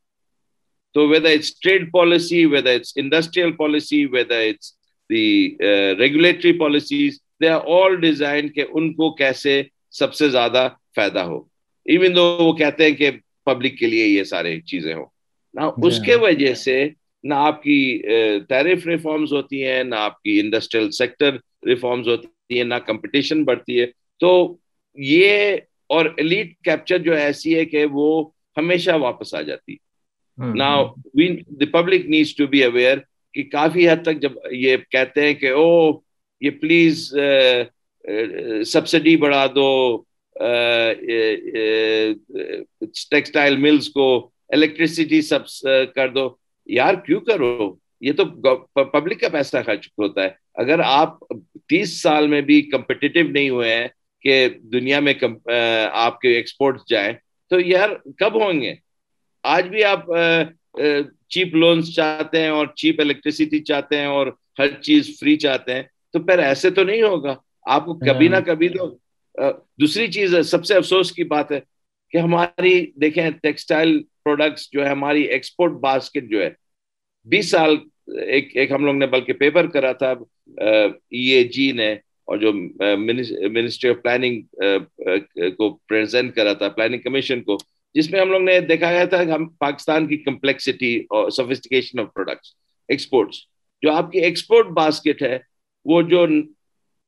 تو 0.94 1.08
whether 1.08 1.30
it's 1.30 1.60
trade 1.60 1.92
policy 1.92 2.46
whether 2.46 2.74
it's 2.74 2.94
industrial 2.96 3.52
policy 3.52 4.06
whether 4.06 4.40
it's 4.40 4.74
the 5.10 5.56
regulatory 6.00 6.60
policies 6.60 7.20
they 7.42 7.50
are 7.50 7.62
all 7.68 7.96
design 7.96 8.50
کہ 8.50 8.64
ان 8.72 8.94
کو 8.94 9.12
کیسے 9.12 9.64
سب 9.92 10.14
سے 10.14 10.30
زیادہ 10.30 10.70
فائدہ 10.96 11.20
ہو۔ 11.20 11.40
ایون 11.86 12.16
دو 12.16 12.38
وہ 12.40 12.54
کہتے 12.54 12.86
ہیں 12.86 12.92
کہ 12.92 13.12
پبلک 13.46 13.78
کے 13.80 13.88
لیے 13.88 14.08
یہ 14.08 14.24
سارے 14.24 14.60
چیزیں 14.62 14.94
ہوں۔ 14.94 15.06
نہ 15.54 15.62
اس 15.84 16.00
کے 16.00 16.16
وجہ 16.16 16.54
سے 16.54 16.88
نہ 17.24 17.34
آپ 17.34 17.62
کی 17.64 18.02
ٹیرف 18.50 18.88
ریفارمز 18.88 19.34
ہوتی 19.34 19.66
ہیں 19.66 19.84
نہ 19.84 19.96
آپ 19.96 20.22
کی 20.22 20.40
انڈسٹریل 20.40 20.92
سیکٹر 20.92 21.36
ریفارمز 21.68 22.08
ہوتی 22.08 22.58
ہیں 22.58 22.64
نہ 22.64 22.76
کمپٹیشن 22.86 23.44
بڑھتی 23.44 23.80
ہے۔ 23.82 23.86
تو 24.20 24.58
یہ 24.98 25.56
اور 25.88 26.06
ایلیٹ 26.18 26.54
کیپچر 26.64 26.98
جو 26.98 27.14
ایسی 27.14 27.56
ہے 27.56 27.66
کہ 27.66 27.86
وہ 27.92 28.30
ہمیشہ 28.58 28.92
واپس 28.92 29.34
آ 29.34 29.42
جاتی۔ 29.42 29.76
نا 30.38 30.76
the 31.60 31.66
public 31.66 32.06
needs 32.06 32.36
to 32.36 32.48
be 32.48 32.64
aware 32.64 32.98
کہ 33.34 33.44
کافی 33.44 33.90
حد 33.90 34.04
تک 34.04 34.22
جب 34.22 34.32
یہ 34.52 34.78
کہتے 34.90 35.22
ہیں 35.22 35.34
کہ 35.34 35.52
او 35.52 35.92
یہ 36.42 36.50
پلیز 36.50 37.14
سبسڈی 38.66 39.16
بڑھا 39.18 39.46
دو 39.56 39.70
ٹیکسٹائل 43.10 43.58
ملز 43.58 43.90
کو 43.90 44.08
الیکٹریسٹی 44.50 45.22
سب 45.22 45.48
کر 45.96 46.10
دو۔ 46.10 46.30
یار 46.66 46.94
کیوں 47.06 47.20
کرو؟ 47.20 47.76
یہ 48.02 48.12
تو 48.18 48.26
پبلک 48.86 49.20
کا 49.22 49.30
پیسہ 49.30 49.58
خرچ 49.66 49.88
ہوتا 49.98 50.24
ہے۔ 50.24 50.30
اگر 50.56 50.80
آپ 50.86 51.20
تیس 51.68 52.02
سال 52.02 52.28
میں 52.28 52.42
بھی 52.42 52.62
کمپٹیٹو 52.62 53.28
نہیں 53.32 53.50
ہوئے 53.50 53.76
ہیں 53.76 53.88
کہ 54.22 54.48
دنیا 54.74 55.00
میں 55.00 55.14
آپ 55.92 56.20
کے 56.22 56.36
ایکسپورٹ 56.36 56.80
جائیں 56.90 57.14
تو 57.52 57.60
یار 57.60 57.90
کب 58.18 58.42
ہوں 58.42 58.62
گے؟ 58.62 58.74
آج 59.44 59.68
بھی 59.68 59.84
آپ 59.84 60.06
چیپ 61.30 61.56
لونس 61.56 61.94
چاہتے 61.96 62.42
ہیں 62.42 62.50
اور 62.50 62.68
چیپ 62.76 63.02
الیکٹریسٹی 63.02 63.60
چاہتے 63.60 63.98
ہیں 63.98 64.06
اور 64.06 64.28
ہر 64.60 64.68
چیز 64.82 65.10
فری 65.20 65.36
چاہتے 65.38 65.74
ہیں 65.74 65.84
تو 66.14 66.20
پھر 66.20 66.40
ایسے 66.40 66.70
تو 66.70 66.84
نہیں 66.84 67.02
ہوگا۔ 67.02 67.36
آپ 67.64 67.86
کو 67.86 67.94
کبھی 68.00 68.28
نہ 68.28 68.38
کبھی 68.46 68.70
تو 68.70 68.88
دوسری 69.36 70.08
چیز 70.12 70.36
سب 70.46 70.66
سے 70.66 70.76
افسوس 70.76 71.12
کی 71.12 71.24
بات 71.24 71.52
ہے 71.52 71.60
کہ 72.14 72.18
ہماری، 72.18 72.86
دیکھیں، 73.02 73.30
ٹیکسٹائل 73.44 74.02
پروڈکٹس 74.24 74.70
جو 74.72 74.84
ہے، 74.86 74.90
ہماری 74.90 75.22
ایکسپورٹ 75.24 75.74
باسکٹ 75.82 76.30
جو 76.30 76.42
ہے، 76.42 76.50
بیس 77.28 77.50
سال 77.50 77.76
ایک 78.28 78.56
ایک 78.58 78.72
ہم 78.72 78.86
لوگ 78.86 78.96
نے 78.96 79.08
بلکہ 79.08 79.34
پیپر 79.34 79.68
کرا 79.68 79.92
تھا 79.92 80.14
ای 80.58 81.22
اے 81.32 81.44
جی 81.44 81.72
نے 81.72 81.92
اور 82.28 82.38
جو 82.38 82.52
منسٹری 82.54 83.90
آف 83.90 84.02
پلاننگ 84.04 84.42
کو 85.58 85.70
پریزنٹ 85.88 86.36
کرا 86.36 86.54
تھا 86.54 86.70
پلاننگ 86.70 87.00
کمیشن 87.00 87.42
کو، 87.44 87.58
جس 87.96 88.10
میں 88.12 88.20
ہم 88.22 88.32
لوگ 88.32 88.42
نے 88.42 88.60
دیکھا 88.60 88.92
گیا 88.92 89.06
تھا 89.06 89.24
کہ 89.24 89.32
ہم 89.32 89.48
پاکستان 89.60 90.08
کی 90.08 90.18
کمپلیکسٹی 90.18 90.96
اور 91.10 91.30
سوفسٹیکیشن 91.30 92.00
آف 92.00 92.14
پروڈکٹس 92.14 92.54
ایکسپورٹس 92.90 93.38
جو 93.84 93.92
آپ 93.92 94.12
کی 94.12 94.20
ایکسپورٹ 94.20 94.68
باسکٹ 94.68 95.24
ہے، 95.24 95.38
وہ 95.86 96.02
جو 96.02 96.26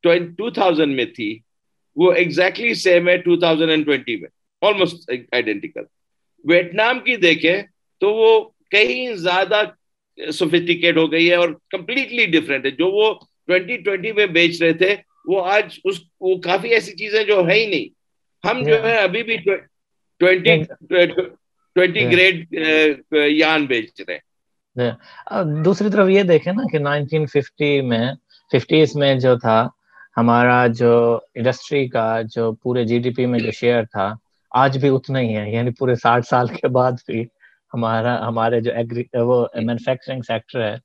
ٹو 0.03 0.49
تھاؤزینڈ 0.49 0.95
میں 0.95 1.05
تھی 1.05 1.39
وہ 1.97 2.11
ایگزیکٹلی 2.13 2.73
سیم 2.75 3.07
ہے 3.09 3.17
ٹو 3.17 3.35
تھاؤزینڈ 3.39 3.69
اینڈ 3.69 3.85
ٹوینٹی 3.85 4.15
میں 4.15 4.29
آلموسٹ 4.61 5.09
آئیڈینٹیکل 5.09 5.83
ویٹنام 6.45 6.99
کی 6.99 7.15
دیکھیں 7.17 7.61
تو 8.01 8.13
وہ 8.13 8.29
کہیں 8.71 9.13
زیادہ 9.17 9.61
سوفسٹیکیٹ 10.17 10.97
ہو 10.97 11.11
گئی 11.11 11.29
ہے 11.29 11.35
اور 11.35 11.49
کمپلیٹلی 11.69 12.25
ڈفرینٹ 12.31 12.65
ہے۔ 12.65 12.71
جو 12.71 12.89
وہ 12.91 13.13
ٹوینٹی 13.47 13.77
ٹوینٹی 13.77 14.11
میں 14.11 14.25
بیچ 14.29 14.61
رہے 14.61 14.73
تھے 14.73 14.95
وہ 15.25 15.45
آج 15.47 15.79
اس 15.83 15.99
وہ 16.21 16.35
کافی 16.41 16.69
ایسی 16.69 16.91
چیزیں 16.97 17.23
جو 17.23 17.47
ہے 17.47 17.53
ہی 17.53 17.65
نہیں۔ 17.65 17.87
ہم 18.43 18.63
جو 18.63 18.83
ہے 18.83 18.95
ابھی 18.97 19.23
بھی 19.23 19.37
ٹوینٹی 20.21 22.03
گریڈ 22.11 22.53
یان 23.31 23.65
بیچ 23.65 24.01
رہے 24.01 24.17
ہیں۔ 24.75 24.91
دوسری 25.65 25.89
طرف 25.91 26.09
یہ 26.09 26.23
دیکھیں 26.23 26.51
نا 26.53 26.63
کہ 26.71 26.79
نائنٹین 26.79 27.25
ففٹی 27.25 27.79
میں 27.81 28.05
ففٹیز 28.51 28.95
میں 28.95 29.13
جو 29.19 29.37
تھا 29.39 29.57
ہمارا 30.17 30.67
جو 30.67 31.19
انڈسٹری 31.35 31.87
کا 31.87 32.21
جو 32.35 32.51
پورے 32.53 32.83
جی 32.85 32.99
ڈی 32.99 33.09
پی 33.09 33.25
میں 33.25 33.39
جو 33.39 33.51
شیئر 33.51 33.83
تھا، 33.83 34.13
آج 34.51 34.77
بھی 34.77 34.89
اتنا 34.89 35.19
ہی 35.19 35.37
ہے۔ 35.37 35.51
یعنی 35.51 35.71
پورے 35.71 35.95
ساٹھ 35.95 36.25
سال 36.25 36.47
کے 36.47 36.67
بعد 36.67 36.91
بھی 37.05 37.23
ہمارا، 37.73 38.27
ہمارے 38.27 38.61
جو 38.61 38.71
ایگری 38.73 39.03
وہ 39.13 39.45
مینوفیکچرنگ 39.55 40.21
سیکٹر 40.21 40.61
ہے 40.63 40.75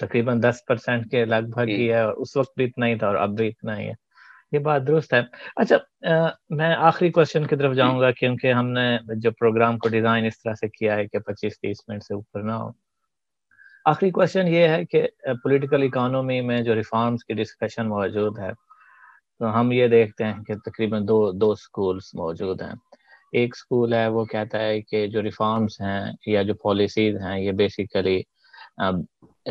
تقریباً 0.00 0.42
دس 0.42 0.56
پرسینٹ 0.68 1.10
کے 1.10 1.24
لگ 1.24 1.48
بھگ 1.54 1.68
ہی 1.68 1.92
ہے۔ 1.92 2.00
اور 2.00 2.12
اس 2.12 2.36
وقت 2.36 2.50
بھی 2.56 2.64
اتنا 2.64 2.86
ہی 2.86 2.94
تھا 2.94 3.06
اور 3.06 3.14
اب 3.14 3.30
بھی 3.30 3.48
اتنا 3.48 3.78
ہی 3.78 3.86
ہے۔ 3.88 3.92
یہ 4.52 4.58
بات 4.58 4.86
درست 4.86 5.14
ہے۔ 5.14 5.20
اچھا 5.56 5.76
میں 6.50 6.74
آخری 6.74 7.10
کوشچن 7.10 7.46
کی 7.46 7.56
طرف 7.56 7.74
جاؤں 7.74 8.00
گا 8.00 8.10
کیونکہ 8.10 8.52
ہم 8.52 8.68
نے 8.70 8.98
جو 9.16 9.30
پروگرام 9.30 9.78
کو 9.78 9.88
ڈیزائن 9.88 10.24
اس 10.24 10.42
طرح 10.42 10.54
سے 10.54 10.68
کیا 10.68 10.94
ہے 10.96 11.06
کہ 11.06 11.18
پچیس 11.18 11.60
تیس 11.60 11.76
منٹ 11.88 12.02
سے 12.02 12.14
اوپر 12.14 12.42
نہ 12.42 12.52
ہو۔ 12.52 12.70
آخری 13.84 14.10
کوشچن 14.10 14.48
یہ 14.48 14.68
ہے 14.68 14.84
کہ 14.84 15.08
پولیٹیکل 15.42 15.82
اکانومی 15.82 16.40
میں 16.40 16.60
جو 16.60 16.74
ریفارمس 16.74 17.24
کی 17.24 17.34
ڈسکشن 17.34 17.88
موجود 17.88 18.38
ہے 18.38 18.50
تو 19.42 19.60
ہم 19.60 19.72
یہ 19.72 19.86
دیکھتے 19.88 20.24
ہیں 20.24 20.42
کہ 20.44 20.54
تقریباً 20.64 21.08
دو 21.08 21.32
دو 21.32 21.54
سکولز 21.54 22.10
موجود 22.14 22.60
ہیں۔ 22.62 22.74
ایک 23.32 23.56
سکول 23.56 23.92
ہے 23.94 24.06
وہ 24.08 24.24
کہتا 24.24 24.58
ہے 24.58 24.80
کہ 24.82 25.06
جو 25.06 25.22
ریفارمس 25.22 25.80
ہیں 25.80 26.12
یا 26.26 26.42
جو 26.42 26.54
پالیسیز 26.54 27.16
ہیں 27.16 27.40
یہ 27.40 27.52
بیسیکلی 27.52 28.22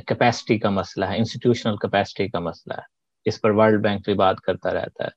کیپیسٹی 0.08 0.58
کا 0.60 0.70
مسئلہ 0.70 1.06
ہے 1.06 1.18
انسٹیٹیوشنل 1.18 1.76
کیپیسٹی 1.76 2.28
کا 2.28 2.40
مسئلہ 2.40 2.74
ہے۔ 2.74 2.86
اس 3.26 3.42
پر 3.42 3.50
ورلڈ 3.50 3.82
بینک 3.84 4.02
بھی 4.06 4.14
بات 4.14 4.42
کرتا 4.42 4.74
رہتا 4.74 5.04
ہے۔ 5.04 5.10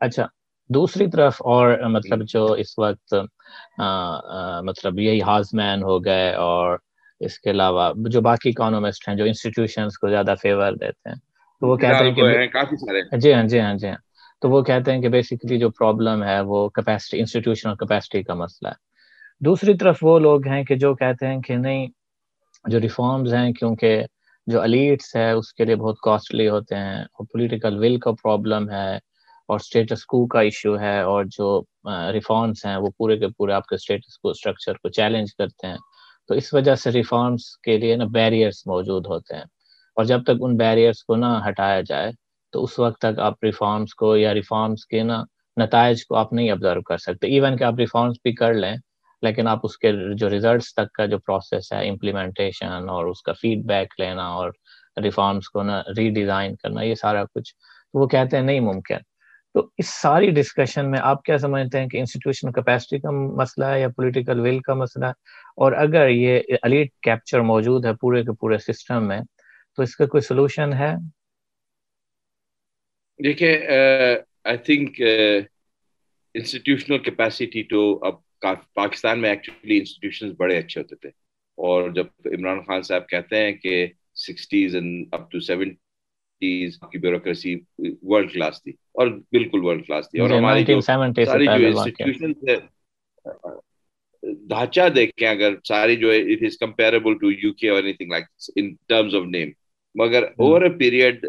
اچھا 0.00 0.26
دوسری 0.70 1.10
طرف 1.10 1.36
اور 1.44 1.78
مطلب 1.90 2.28
جو 2.28 2.44
اس 2.52 2.78
وقت 2.78 3.14
مطلب 4.64 4.98
یہی 4.98 5.22
ہاز 5.22 5.46
مین 5.52 5.82
ہو 5.82 6.04
گئے 6.04 6.34
اور 6.34 6.78
اس 7.20 7.38
کے 7.38 7.50
علاوہ 7.50 7.92
جو 8.08 8.20
باقی 8.20 8.48
اکانومسٹ 8.48 9.08
ہیں 9.08 9.16
جو 9.16 9.24
انسٹیٹیوشنس 9.24 9.98
کو 9.98 10.08
زیادہ 10.08 10.34
فیور 10.42 10.72
دیتے 10.72 11.08
ہیں۔ 11.08 11.31
تو 11.62 11.68
وہ 11.68 11.76
کہتے 11.78 12.04
ہیں 12.04 12.12
کہ 12.14 12.22
جی 13.18 13.32
ہاں 13.32 13.42
جی 13.44 13.60
ہاں 13.60 13.74
جی 13.74 13.88
ہاں۔ 13.88 13.96
تو 14.42 14.48
وہ 14.50 14.62
کہتے 14.62 14.92
ہیں 14.92 15.00
کہ 15.02 15.08
بیسکلی 15.08 15.58
جو 15.58 15.70
پرابلم 15.72 16.22
ہے 16.24 16.40
وہ 16.44 16.68
کیپیسٹی 16.70 17.18
انسٹیٹیوشنل 17.20 17.74
کیپیسٹی 17.76 18.22
کا 18.22 18.34
مسئلہ 18.34 18.68
ہے۔ 18.68 18.80
دوسری 19.40 19.76
طرف 19.76 19.98
وہ 20.02 20.18
لوگ 20.18 20.46
ہیں 20.46 20.62
کہ 20.64 20.74
جو 20.76 20.94
کہتے 20.94 21.26
ہیں 21.26 21.40
کہ 21.40 21.56
نہیں 21.56 21.86
جو 22.64 22.80
ریفارمز 22.80 23.34
ہیں 23.34 23.52
کیونکہ 23.52 24.02
جو 24.46 24.60
الیٹس 24.60 25.14
ہے 25.16 25.30
اس 25.32 25.52
کے 25.54 25.64
لیے 25.64 25.76
بہت 25.76 25.98
کاسٹلی 26.00 26.48
ہوتے 26.48 26.76
ہیں۔ 26.76 27.02
اور 27.04 27.26
پولیٹیکل 27.26 27.78
ول 27.78 27.98
کا 27.98 28.12
پرابلم 28.22 28.70
ہے 28.70 28.96
اور 29.48 29.60
اسٹیٹس 29.60 30.04
کو 30.06 30.26
کا 30.26 30.40
ایشو 30.40 30.78
ہے 30.80 30.98
اور 31.02 31.24
جو 31.30 31.48
ریفارمس 32.12 32.64
ہیں 32.66 32.76
وہ 32.76 32.90
پورے 32.98 33.16
کے 33.18 33.28
پورے 33.36 33.52
آپ 33.52 33.66
کے 33.66 33.74
اسٹیٹس 33.74 34.18
کو 34.18 34.30
اسٹرکچر 34.30 34.74
کو 34.74 34.88
چیلنج 34.90 35.34
کرتے 35.34 35.66
ہیں۔ 35.66 35.76
تو 36.30 36.34
اس 36.34 36.52
وجہ 36.54 36.74
سے 36.74 36.90
ریفارمس 36.90 37.56
کے 37.58 37.76
لیے 37.78 37.96
نا 37.96 38.04
بیریئرس 38.12 38.66
موجود 38.66 39.06
ہوتے 39.06 39.36
ہیں۔ 39.36 39.44
اور 39.96 40.04
جب 40.04 40.22
تک 40.24 40.40
ان 40.40 40.56
بیریئرس 40.56 41.02
کو 41.04 41.16
نہ 41.16 41.26
ہٹایا 41.48 41.80
جائے، 41.88 42.10
تو 42.52 42.62
اس 42.64 42.78
وقت 42.78 43.00
تک 43.00 43.18
آپ 43.20 43.44
ریفارمس 43.44 43.94
کو 43.94 44.16
یا 44.16 44.34
ریفارمس 44.34 44.86
کے 44.86 45.02
نا 45.02 45.22
نتائج 45.56 46.06
کو 46.06 46.16
آپ 46.16 46.32
نہیں 46.32 46.50
آبزرو 46.50 46.82
کر 46.82 46.98
سکتے. 46.98 47.26
ایون 47.26 47.56
کہ 47.56 47.64
آپ 47.64 47.78
ریفارمس 47.78 48.16
بھی 48.22 48.32
کر 48.34 48.54
لیں، 48.54 48.74
لیکن 49.22 49.48
آپ 49.48 49.60
اس 49.64 49.76
کے 49.78 49.92
جو 50.18 50.30
ریزلٹس 50.30 50.72
تک 50.74 50.92
کا 50.92 51.06
جو 51.06 51.18
پروسیس 51.18 51.72
ہے 51.72 51.88
امپلیمنٹیشن 51.88 52.88
اور 52.88 53.06
اس 53.06 53.22
کا 53.22 53.32
فیڈ 53.40 53.64
بیک 53.66 54.00
لینا 54.00 54.26
اور 54.28 54.50
ریفارمس 55.02 55.48
کو 55.48 55.62
نا 55.62 55.80
ری 55.96 56.08
ڈیزائن 56.10 56.54
کرنا، 56.56 56.82
یہ 56.82 56.94
سارا 56.94 57.24
کچھ 57.34 57.54
وہ 57.94 58.06
کہتے 58.06 58.36
ہیں 58.36 58.44
نہیں 58.44 58.60
ممکن. 58.60 59.10
تو 59.54 59.66
اس 59.78 59.88
ساری 60.02 60.30
ڈسکشن 60.30 60.90
میں 60.90 60.98
آپ 61.02 61.22
کیا 61.22 61.36
سمجھتے 61.38 61.80
ہیں 61.80 61.88
کہ 61.88 61.98
انسٹیٹیوشن 61.98 62.52
کیپیسٹی 62.52 62.98
کا 62.98 63.10
مسئلہ 63.10 63.64
ہے 63.64 63.80
یا 63.80 63.88
پولیٹیکل 63.96 64.40
ول 64.40 64.58
کا 64.58 64.74
مسئلہ 64.74 65.06
ہے؟ 65.06 65.12
اور 65.56 65.72
اگر 65.72 66.08
یہ 66.08 66.40
الیٹ 66.62 66.90
کیپچر 67.02 67.40
موجود 67.50 67.84
ہے 67.86 67.92
پورے 68.00 68.22
کے 68.24 68.32
پورے 68.40 68.58
سسٹم 68.58 69.08
میں 69.08 69.20
تو 69.76 69.82
اس 69.82 69.96
کا 69.96 70.06
کوئی 70.06 70.20
سولوشن 70.20 70.72
ہے؟ 70.72 70.94
دیکھیں 73.24 73.54
آئی 74.44 74.58
تھنک 74.58 75.00
انسٹیٹیوشنل 76.34 76.98
کیپیسٹی 76.98 77.62
تو 77.62 77.98
اب 78.02 78.14
پاکستان 78.74 79.20
میں 79.20 79.30
ایکچولی 79.30 79.78
انسٹیٹیوشن 79.78 80.30
بڑے 80.30 80.58
اچھے 80.58 80.80
ہوتے 80.80 80.96
تھے۔ 80.96 81.08
اور 81.58 81.90
جب 81.90 82.06
عمران 82.24 82.60
خان 82.60 82.82
صاحب 82.82 83.08
کہتے 83.08 83.36
ہیں 83.36 83.52
کہ 83.52 83.86
sixties 84.14 84.74
and 84.74 85.06
up 85.12 85.30
to 85.30 85.40
seventies 85.40 86.78
کی 86.92 86.98
بیوروکریسی 86.98 87.56
ورلڈ 88.02 88.32
کلاس 88.32 88.62
تھی۔ 88.62 88.72
اور 88.72 89.06
بالکل 89.06 89.64
ورلڈ 89.64 89.86
کلاس 89.86 90.10
تھی۔ 90.10 90.20
اور 90.20 90.30
ہماری 90.30 90.64
جو 90.64 90.80
ساری 90.80 91.46
جو 91.46 91.66
انسٹیٹیوشن 91.66 92.32
ڈھانچہ 94.22 94.88
دیکھیں 94.88 95.28
اگر 95.28 95.54
ساری 95.68 95.96
جو 95.96 96.10
it 96.10 96.42
is 96.42 96.58
comparable 96.58 97.14
to 97.18 97.30
U 97.30 97.52
K 97.52 97.68
اور 97.68 97.78
anything 97.92 98.10
like 98.10 98.24
in 98.56 98.74
terms 98.88 99.14
of 99.14 99.22
name 99.26 99.50
مگر 99.94 100.22
over 100.38 100.62
a 100.62 100.68
period 100.78 101.24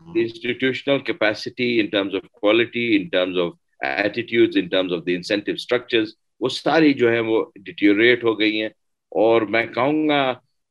institutional 0.00 0.98
capacity 1.06 1.68
in 1.80 1.86
terms 1.86 2.14
of 2.14 2.30
quality 2.32 2.84
in 2.96 3.08
terms 3.08 3.38
of 3.38 3.52
attitudes 3.80 4.56
in 4.56 4.68
terms 4.68 4.92
of 4.92 5.06
the 5.06 5.14
incentive 5.14 5.54
structures 5.54 6.12
وہ 6.40 6.48
ساری 6.52 6.92
جو 6.94 7.10
ہے 7.12 7.20
وہ 7.20 7.44
ڈیٹیوریٹ 7.64 8.24
ہو 8.24 8.38
گئی 8.40 8.60
ہیں۔ 8.62 8.68
اور 9.12 9.42
میں 9.50 9.64
کہوں 9.74 10.08
گا 10.08 10.22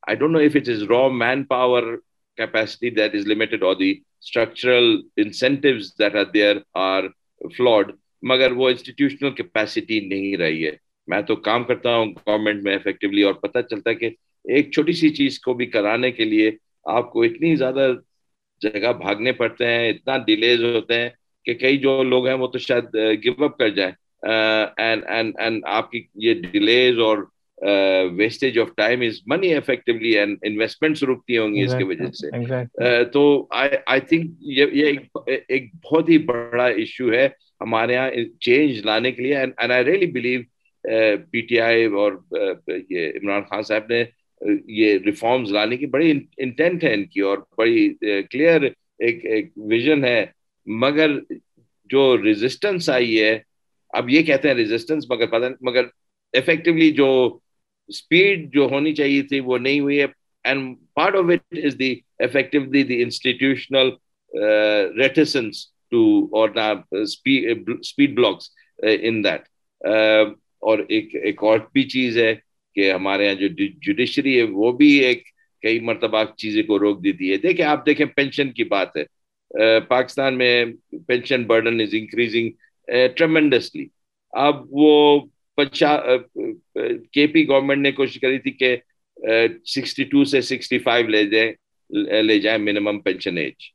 I 0.04 0.16
don't 0.16 0.32
know 0.32 0.40
if 0.40 0.56
it 0.56 0.70
is 0.70 0.84
raw 0.90 1.08
manpower 1.46 1.84
capacity 2.38 2.90
that 2.90 3.14
is 3.14 3.26
limited 3.26 3.62
or 3.62 3.76
the 3.76 3.90
structural 4.22 4.88
incentives 5.18 5.94
that 5.96 6.16
are 6.16 6.26
there 6.32 6.58
are 6.78 7.04
flawed 7.52 7.92
مگر 8.24 8.52
وہ 8.52 8.70
انسٹیٹیوشنل 8.70 9.32
کیپیسٹی 9.32 10.00
نہیں 10.08 10.36
رہی 10.38 10.66
ہے۔ 10.66 10.72
میں 11.08 11.22
تو 11.22 11.36
کام 11.38 11.64
کرتا 11.64 11.96
ہوں 11.96 12.14
گورنمنٹ 12.18 12.64
میں 12.64 12.76
افیکٹولی 12.76 13.24
اور 13.24 13.34
پتہ 13.36 13.60
چلتا 13.70 13.90
ہے 13.90 13.96
کہ 13.96 14.10
ایک 14.46 14.72
چھوٹی 14.72 14.94
سی 14.94 15.10
چیز 15.10 15.40
کو 15.40 15.54
بھی 15.54 15.66
کرانے 15.66 16.12
کے 16.12 16.26
لیے 16.26 16.50
آپ 16.86 17.12
کو 17.12 17.22
اتنی 17.22 17.56
زیادہ 17.56 17.92
جگہ 18.62 18.94
بھاگنے 18.94 19.32
پڑتے 19.32 19.66
ہیں 19.66 19.90
اتنا 19.90 20.18
ڈیلیز 20.18 20.64
ہوتے 20.64 20.94
ہیں 20.94 21.10
کہ 21.46 21.54
کئی 21.54 21.78
جو 21.78 22.04
لوگ 22.04 22.28
ہیں 22.28 22.34
وہ 22.34 22.48
تو 22.48 22.58
شاید 22.58 22.84
گو 23.26 23.46
اپ 23.46 23.58
کر 23.58 23.70
جائیں۔ 23.70 23.92
آپ 25.64 25.92
کی 25.92 26.04
یہ 26.16 26.34
ڈیلیز 26.34 27.00
اور 27.00 27.18
wastage 28.12 28.60
of 28.60 28.70
time 28.78 29.02
is 29.02 29.20
money 29.26 29.56
effectively 29.56 30.18
and 30.18 30.38
investments 30.44 31.04
رکتی 31.04 31.38
ہوں 31.38 31.54
گی 31.56 31.64
اس 31.64 31.76
کی 31.78 31.84
وجہ 31.84 32.12
سے۔ 32.12 32.30
تو 33.14 33.48
آئی 33.52 34.00
تھنک 34.00 34.32
یہ 34.42 34.66
ایک 35.48 35.72
بہت 35.84 36.10
ہی 36.10 36.18
بڑا 36.18 36.66
ایشو 36.66 37.14
ہے 37.14 37.30
ہمارے 37.62 37.94
یہاں 37.94 38.10
چینج 38.40 38.86
لانے 38.86 39.12
کے 39.12 39.24
لیے۔ 39.24 39.36
And 39.38 39.72
I 39.72 39.86
really 39.86 40.06
believe 40.06 40.42
P 41.32 41.42
T 41.42 41.60
I 41.60 41.86
اور 41.86 42.12
یہ 42.90 43.12
عمران 43.22 43.42
خان 43.42 43.64
صاحب 43.64 43.84
نے 43.90 44.04
یہ 44.68 44.98
ریفارمز 45.06 45.52
لانے 45.52 45.78
کی 45.78 45.86
بڑی 45.86 46.12
انٹینٹ 46.38 46.84
ہے 46.84 46.94
ان 46.94 47.06
کی 47.06 47.22
اور 47.22 47.38
بڑی 47.58 47.90
کلیئر 48.32 48.62
ایک 48.62 49.26
ایک 49.26 49.52
ویژن 49.70 50.04
ہے۔ 50.06 50.26
مگر 50.68 51.12
جو 51.90 52.04
ریزسٹنس 52.24 52.90
آئی 52.90 53.20
ہے، 53.22 53.38
اب 53.94 54.10
یہ 54.10 54.24
کہتے 54.24 54.48
ہیں 54.48 54.56
ریزسٹنس 54.56 55.10
مگر 55.10 55.26
پتہ 55.32 55.46
مگر 55.62 55.86
افیکٹولی 56.34 56.90
جو 56.92 57.08
اسپیڈ 57.90 58.52
جو 58.54 58.68
ہونی 58.72 58.94
چاہیے 58.96 59.22
تھی 59.22 59.40
وہ 59.40 59.58
نہیں 59.58 59.80
ہوئی 59.80 60.00
ہے۔ 60.00 60.06
And 60.46 60.76
part 60.96 61.16
of 61.16 61.26
it 61.30 61.58
is 61.64 61.78
the 61.80 61.94
effectively 62.20 62.84
the 62.84 63.02
institutional 63.04 63.90
reticence 64.98 65.66
to 65.92 66.04
اور 66.38 66.50
اسپیڈ 66.92 68.16
بلاکس 68.16 68.50
ان 69.02 69.24
دیٹ 69.24 69.42
اور 70.62 70.80
ایک 70.90 71.16
ایک 71.16 71.44
اور 71.44 71.60
بھی 71.74 71.84
چیز 71.90 72.18
ہے۔ 72.18 72.34
کہ 72.76 72.92
ہمارے 72.92 73.26
یہاں 73.26 73.36
جو 73.36 73.48
جوڈیشری 73.86 74.38
ہے، 74.38 74.44
وہ 74.44 74.72
بھی 74.78 74.88
ایک 75.06 75.24
کئی 75.64 75.80
مرتبہ 75.80 76.24
چیزیں 76.38 76.64
کو 76.64 76.80
روک 76.80 77.04
دیتی 77.04 77.32
ہے۔ 77.32 77.38
دیکھیں، 77.38 77.66
آپ 77.66 77.86
دیکھیں 77.86 78.06
پینشن 78.16 78.52
کی 78.52 78.64
بات 78.64 78.98
ہے۔ 78.98 79.04
پاکستان 79.88 80.38
میں 80.38 80.66
pension 81.08 81.44
burden 81.48 81.82
is 81.82 81.94
increasing 81.94 82.50
tremendously 83.16 83.86
اب 84.34 84.56
وہ 84.72 85.20
کے 87.14 87.26
پی 87.28 87.48
گورنمنٹ 87.48 87.82
نے 87.82 87.92
کوشش 87.92 88.20
کری 88.20 88.40
تھی 88.40 88.52
کہ 88.52 88.76
سکسٹی 89.66 90.04
ٹو 90.04 90.24
سے 90.24 90.42
سکسٹی 90.42 90.80
فائیو 90.80 91.08
لے 91.10 91.24
جائیں 91.26 91.52
لے 92.24 92.40
جائیں 92.40 92.58
minimum 92.64 93.00
pension 93.00 93.38
age 93.38 93.70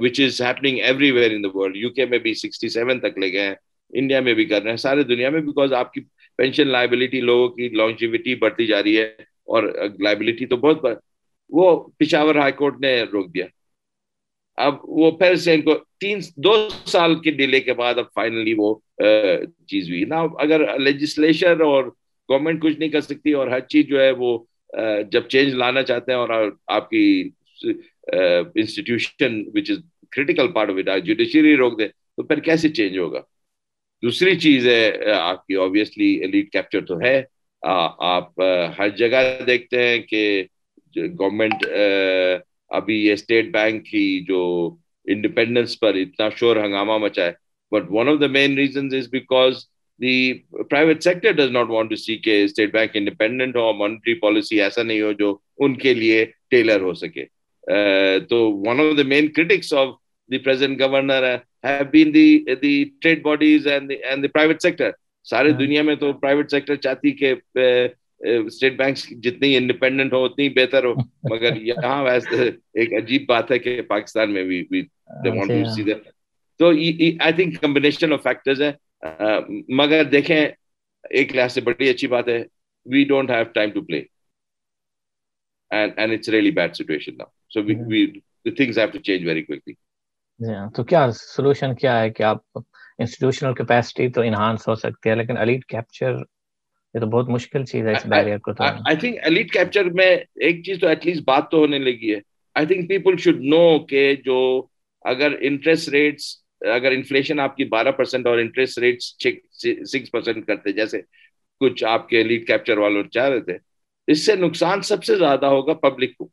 which 0.00 0.20
is 0.20 0.40
happening 0.42 0.78
everywhere 1.10 1.30
in 1.30 1.42
the 1.44 1.48
world 1.54 1.76
U 1.76 1.90
K 1.90 2.06
میں 2.06 2.18
بھی 2.18 2.34
سکسٹی 2.34 2.68
سیون 2.68 3.00
تک 3.00 3.18
لے 3.18 3.32
گئے 3.32 3.46
ہیں 3.46 3.54
انڈیا 3.92 4.20
میں 4.20 4.34
بھی 4.34 4.44
کر 4.44 4.62
رہے 4.62 4.70
ہیں، 4.70 4.76
سارے 4.76 5.02
دنیا 5.02 5.30
میں 5.30 5.40
بیکاز 5.40 5.72
آپ 5.72 5.92
کی 5.92 6.00
پینشن 6.36 6.68
لائبلٹی 6.68 7.20
لوگوں 7.20 7.48
کی 7.48 7.68
لانجیوٹی 7.68 8.34
بڑھتی 8.34 8.66
جا 8.66 8.82
رہی 8.82 8.98
ہے 8.98 9.04
اور 9.52 9.62
لائبلٹی 10.00 10.46
تو 10.46 10.56
بہت 10.56 10.86
وہ 11.50 11.72
پشاور 11.98 12.34
ہائی 12.34 12.52
کورٹ 12.52 12.80
نے 12.80 13.02
روک 13.12 13.34
دیا۔ 13.34 13.46
اب 14.58 14.74
وہ 14.82 15.10
پھر 15.10 15.34
سے 15.36 15.54
ان 15.54 15.62
کو 15.62 15.74
تین 16.00 16.18
دو 16.36 16.54
سال 16.84 17.14
کے 17.20 17.30
ڈیلے 17.30 17.60
کے 17.60 17.72
بعد 17.74 17.98
اب 17.98 18.04
فائنلی 18.14 18.54
وہ 18.58 18.74
چیز 19.68 19.88
ہوئی۔ 19.90 20.04
نا 20.04 20.20
اگر 20.38 20.78
لیجسلیشن 20.78 21.62
اور 21.62 21.84
گورنمنٹ 22.28 22.62
کچھ 22.62 22.78
نہیں 22.78 22.90
کر 22.90 23.00
سکتی 23.00 23.32
اور 23.32 23.46
ہر 23.46 23.60
چیز 23.60 23.86
جو 23.86 24.00
ہے 24.00 24.10
وہ 24.18 24.38
جب 25.10 25.22
چینج 25.28 25.54
لانا 25.54 25.82
چاہتے 25.82 26.12
ہیں 26.12 26.18
اور 26.18 26.50
آپ 26.66 26.90
کی 26.90 27.30
institution 28.54 29.42
which 29.54 29.70
is 29.70 29.78
critical 30.10 30.52
part 30.52 30.70
of 30.70 30.76
it 30.78 31.04
judiciary 31.04 31.56
روک 31.56 31.78
دے 31.78 31.88
تو 31.88 32.22
پھر 32.22 32.40
کیسے 32.40 32.68
چینج 32.68 32.98
ہوگا؟ 32.98 33.20
دوسری 34.02 34.34
چیز 34.40 34.66
ہے 34.66 35.12
آپ 35.14 35.46
کی 35.46 35.56
آبویسلی 35.64 36.12
ایلیٹ 36.20 36.50
کیپچر 36.52 36.84
تو 36.86 37.00
ہے۔ 37.00 37.22
آپ 37.62 38.40
ہر 38.78 38.88
جگہ 38.96 39.20
دیکھتے 39.46 39.82
ہیں 39.88 39.98
کہ 40.02 40.22
گورنمنٹ 41.18 41.64
ابھی 42.70 42.96
یہ 43.04 43.12
اسٹیٹ 43.12 43.52
بینک 43.52 43.84
کی 43.86 44.24
جو 44.28 44.42
انڈیپینڈنس 45.06 45.78
پر 45.80 45.94
اتنا 45.94 46.28
شور 46.36 46.56
ہنگامہ 46.56 46.96
مچا 46.98 47.24
ہے۔ 47.26 47.32
But 47.72 47.84
one 47.90 48.08
of 48.08 48.20
the 48.20 48.26
main 48.26 48.54
reason 48.58 48.88
is 48.96 49.08
because 49.12 49.64
the 50.00 50.32
private 50.70 51.02
sector 51.04 51.32
does 51.32 51.50
not 51.50 51.70
want 51.70 51.90
to 51.90 51.96
see 51.96 52.16
کہ 52.24 52.42
اسٹیٹ 52.44 52.72
بینک 52.72 52.96
انڈیپینڈنٹ 52.96 53.56
ہو 53.56 53.72
مانیٹری 53.72 54.14
پالیسی 54.20 54.60
ایسا 54.62 54.82
نہیں 54.82 55.00
ہو 55.00 55.12
جو 55.18 55.36
ان 55.58 55.76
کے 55.78 55.94
لیے 55.94 56.24
ٹیلر 56.50 56.80
ہو 56.80 56.92
سکے۔ 56.94 57.24
تو 58.28 58.50
one 58.66 58.80
of 58.80 58.96
the 58.98 59.02
main 59.08 59.28
critics 59.32 59.72
of 59.74 59.88
the 60.30 60.38
present 60.38 60.80
governor 60.80 61.34
have 61.64 61.90
been 61.90 62.12
the 62.12 62.56
the 62.56 62.92
trade 63.00 63.22
bodies 63.22 63.66
and 63.66 63.88
the 63.88 63.98
and 64.04 64.24
the 64.24 64.28
private 64.30 64.62
sector. 64.62 64.92
سارے 65.26 65.50
دنیا 65.52 65.82
میں 65.82 65.94
تو 65.94 66.12
پرائیویٹ 66.12 66.50
سیکٹر 66.50 66.76
چاہتی 66.76 67.10
کہ 67.12 67.34
اسٹیٹ 68.20 68.76
بینکس 68.78 69.06
جتنی 69.24 69.56
انڈیپینڈنٹ 69.56 70.12
ہو 70.12 70.24
اتنی 70.24 70.48
بہتر 70.56 70.84
ہو 70.84 70.94
مگر 71.30 71.56
یہاں 71.58 72.02
ویسے 72.04 72.48
ایک 72.74 72.92
عجیب 72.94 73.24
بات 73.28 73.50
ہے 73.50 73.58
کہ 73.58 73.80
پاکستان 73.88 74.32
میں 74.32 74.44
بھی 74.44 74.82
تو 76.60 76.68
I 76.68 77.32
think 77.32 77.60
combination 77.60 78.12
of 78.12 78.22
factors 78.22 78.62
ہے 78.62 78.72
مگر 79.76 80.04
دیکھیں 80.12 80.36
ایک 80.38 81.34
لحاظ 81.36 81.52
سے 81.52 81.60
بڑی 81.60 81.88
اچھی 81.90 82.08
بات 82.08 82.28
ہے 82.28 82.42
we 82.86 83.04
don't 83.04 83.30
have 83.30 83.44
time 83.54 83.70
to 83.70 83.82
play 83.82 84.02
and 85.70 85.92
and 85.96 86.12
it's 86.12 86.28
really 86.28 86.50
bad 86.50 86.74
situation 86.74 87.16
now 87.18 87.30
so 87.50 87.62
things 88.50 88.78
have 88.78 88.88
to 88.92 88.98
change 88.98 89.26
very 89.26 89.42
quickly 89.42 89.74
جی 90.40 90.52
ہاں 90.52 90.68
تو 90.70 90.84
کیا 90.84 91.00
سولوشن 91.12 91.74
کیا 91.74 91.98
ہے 92.00 92.10
کہ 92.10 92.22
آپ 92.24 92.40
انسٹیٹیوشنل 92.98 93.54
کیپیسٹی 93.54 94.08
تو 94.10 94.20
انہانس 94.22 94.68
ہو 94.68 94.74
سکتی 94.76 95.10
ہے 95.10 95.14
لیکن 95.14 95.38
الیٹ 95.38 95.64
کیپچر 95.66 96.16
یہ 96.94 97.00
تو 97.00 97.06
بہت 97.08 97.28
مشکل 97.28 97.64
چیز 97.64 97.86
ہے 97.86 97.92
اس 97.92 98.06
بیریئر 98.06 98.38
کو 98.38 98.52
تو۔ 98.54 98.64
آئی 98.86 98.96
تھنک 98.96 99.16
الیٹ 99.22 99.52
کیپچر 99.52 99.84
میں 99.92 100.10
ایک 100.42 100.64
چیز 100.64 100.80
تو 100.80 100.88
ایٹ 100.88 101.06
لیسٹ 101.06 101.22
بات 101.24 101.50
تو 101.50 101.58
ہونے 101.58 101.78
لگی 101.80 102.14
ہے۔ 102.14 102.20
I 102.56 102.66
think 102.66 102.88
people 102.88 103.16
should 103.18 103.40
know 103.44 103.62
کہ 103.86 104.02
جو 104.24 104.38
اگر 105.04 105.32
انٹرسٹ 105.40 105.88
ریٹس 105.88 106.24
اگر 106.70 106.90
انفلیشن 106.92 107.40
آپ 107.40 107.56
کی 107.56 107.64
بارہ 107.66 107.90
پرسینٹ 107.92 108.26
اور 108.26 108.38
انٹرسٹ 108.38 108.78
ریٹ 108.78 109.02
سکس 109.02 110.10
پرسینٹ 110.12 110.46
کرتے 110.46 110.72
جیسے 110.72 111.00
کچھ 111.60 111.84
آپ 111.84 112.08
کے 112.08 112.22
لیڈ 112.22 112.46
کیپچر 112.46 112.78
والوں 112.78 113.02
چاہ 113.10 113.28
رہے 113.28 113.40
تھے 113.40 113.56
اس 114.08 114.24
سے 114.26 114.36
نقصان 114.36 114.82
سب 114.82 115.04
سے 115.04 115.16
زیادہ 115.16 115.46
ہوگا 115.46 115.74
پبلک 115.82 116.16
کو۔ 116.16 116.28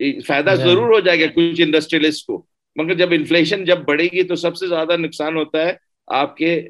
فائدہ 0.00 0.54
ضرور 0.58 0.92
ہو 0.94 1.00
جائے 1.00 1.20
گا 1.20 1.26
کچھ 1.34 1.60
انڈسٹریلسٹ 1.60 2.26
کو۔ 2.26 2.44
مگر 2.76 2.94
جب 2.94 3.08
انفلیشن 3.12 3.64
جب 3.64 3.78
بڑھے 3.78 4.04
گی 4.04 4.22
تو 4.22 4.34
سب 4.34 4.56
سے 4.56 4.66
زیادہ 4.66 4.96
نقصان 4.96 5.36
ہوتا 5.36 5.66
ہے 5.66 5.72
آپ 6.08 6.36
کے 6.36 6.60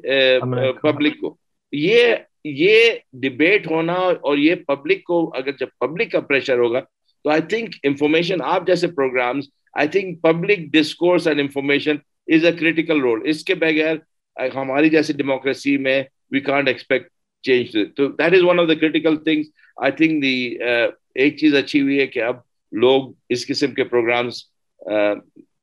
پبلک 0.81 1.19
کو۔ 1.19 1.35
یہ 1.73 2.15
یہ 2.43 2.91
ڈبیٹ 3.13 3.71
ہونا 3.71 3.93
اور 3.93 4.37
یہ 4.37 4.55
پبلک 4.55 5.03
کو 5.03 5.31
اگر 5.35 5.51
جب 5.51 5.67
پبلک 5.79 6.11
کا 6.11 6.19
پریشر 6.19 6.57
ہوگا 6.57 6.79
تو 7.25 7.29
آئی 7.29 7.41
تھنک 7.49 7.69
انفارمیشن 7.83 8.41
آپ 8.43 8.67
جیسے 8.67 8.87
programs 8.87 9.45
I 9.73 9.87
think 9.87 10.21
public 10.21 10.59
discourse 10.59 11.27
and 11.27 11.39
information 11.39 11.95
is 12.27 12.45
a 12.45 12.51
critical 12.51 13.01
role 13.01 13.21
اس 13.23 13.43
کے 13.43 13.55
بغیر 13.55 13.95
ہماری 14.55 14.89
جیسے 14.89 15.13
ڈیموکریسی 15.13 15.77
میں 15.77 16.03
وی 16.31 16.39
کانٹ 16.39 16.67
ایکسپیکٹ 16.67 17.09
چینج 17.43 17.77
تو 17.95 18.07
that 18.07 18.33
is 18.33 18.43
one 18.43 18.59
of 18.59 18.67
the 18.67 18.73
critical 18.73 19.15
things 19.15 19.47
I 19.77 19.91
think 19.91 20.23
the 20.23 20.57
ایک 21.15 21.37
چیز 21.37 21.55
اچھی 21.55 21.81
ہوئی 21.81 21.99
ہے 21.99 22.07
کہ 22.07 22.23
اب 22.23 22.35
لوگ 22.71 23.11
اس 23.29 23.47
قسم 23.47 23.73
کے 23.73 23.83
پروگرامس 23.83 24.43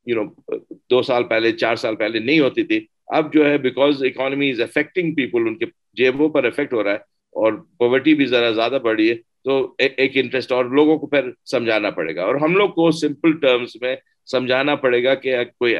یو 0.07 0.23
نو 0.23 0.57
دو 0.91 1.03
سال 1.03 1.25
پہلے، 1.25 1.53
چار 1.53 1.77
سال 1.77 1.97
پہلے 1.97 2.19
نہیں 2.19 2.41
ہوتی 2.41 2.63
تھی۔ 2.65 2.81
اب 3.07 3.33
جو 3.35 3.51
ہے 3.51 3.59
because 3.59 4.03
economy 4.03 4.51
is 4.51 4.61
affecting 4.61 5.15
people 5.15 5.47
ان 5.47 5.59
کے 5.59 5.67
جیبوں 5.95 6.29
پر 6.29 6.45
افیکٹ 6.45 6.73
ہو 6.73 6.83
رہا 6.85 6.93
ہے 6.93 7.11
اور 7.37 7.53
پاورٹی 7.79 8.15
بھی 8.15 8.27
ذرا 8.27 8.51
زیادہ 8.51 8.79
بڑھی 8.83 9.11
ہے، 9.11 9.15
تو 9.45 9.75
ایک 9.79 10.17
انٹرسٹ 10.17 10.53
اور 10.53 10.65
لوگوں 10.65 10.99
کو 10.99 11.07
پھر 11.07 11.31
سمجھانا 11.51 11.91
پڑے 11.91 12.15
گا۔ 12.17 12.25
اور 12.25 12.35
ہم 12.35 12.55
لوگ 12.57 12.71
کو 12.71 12.91
سمپل 12.91 13.33
ٹرمز 13.39 13.71
میں 13.81 13.95
سمجھانا 14.31 14.75
پڑے 14.77 15.03
گا 15.05 15.15
کہ 15.15 15.35
کوئی 15.59 15.77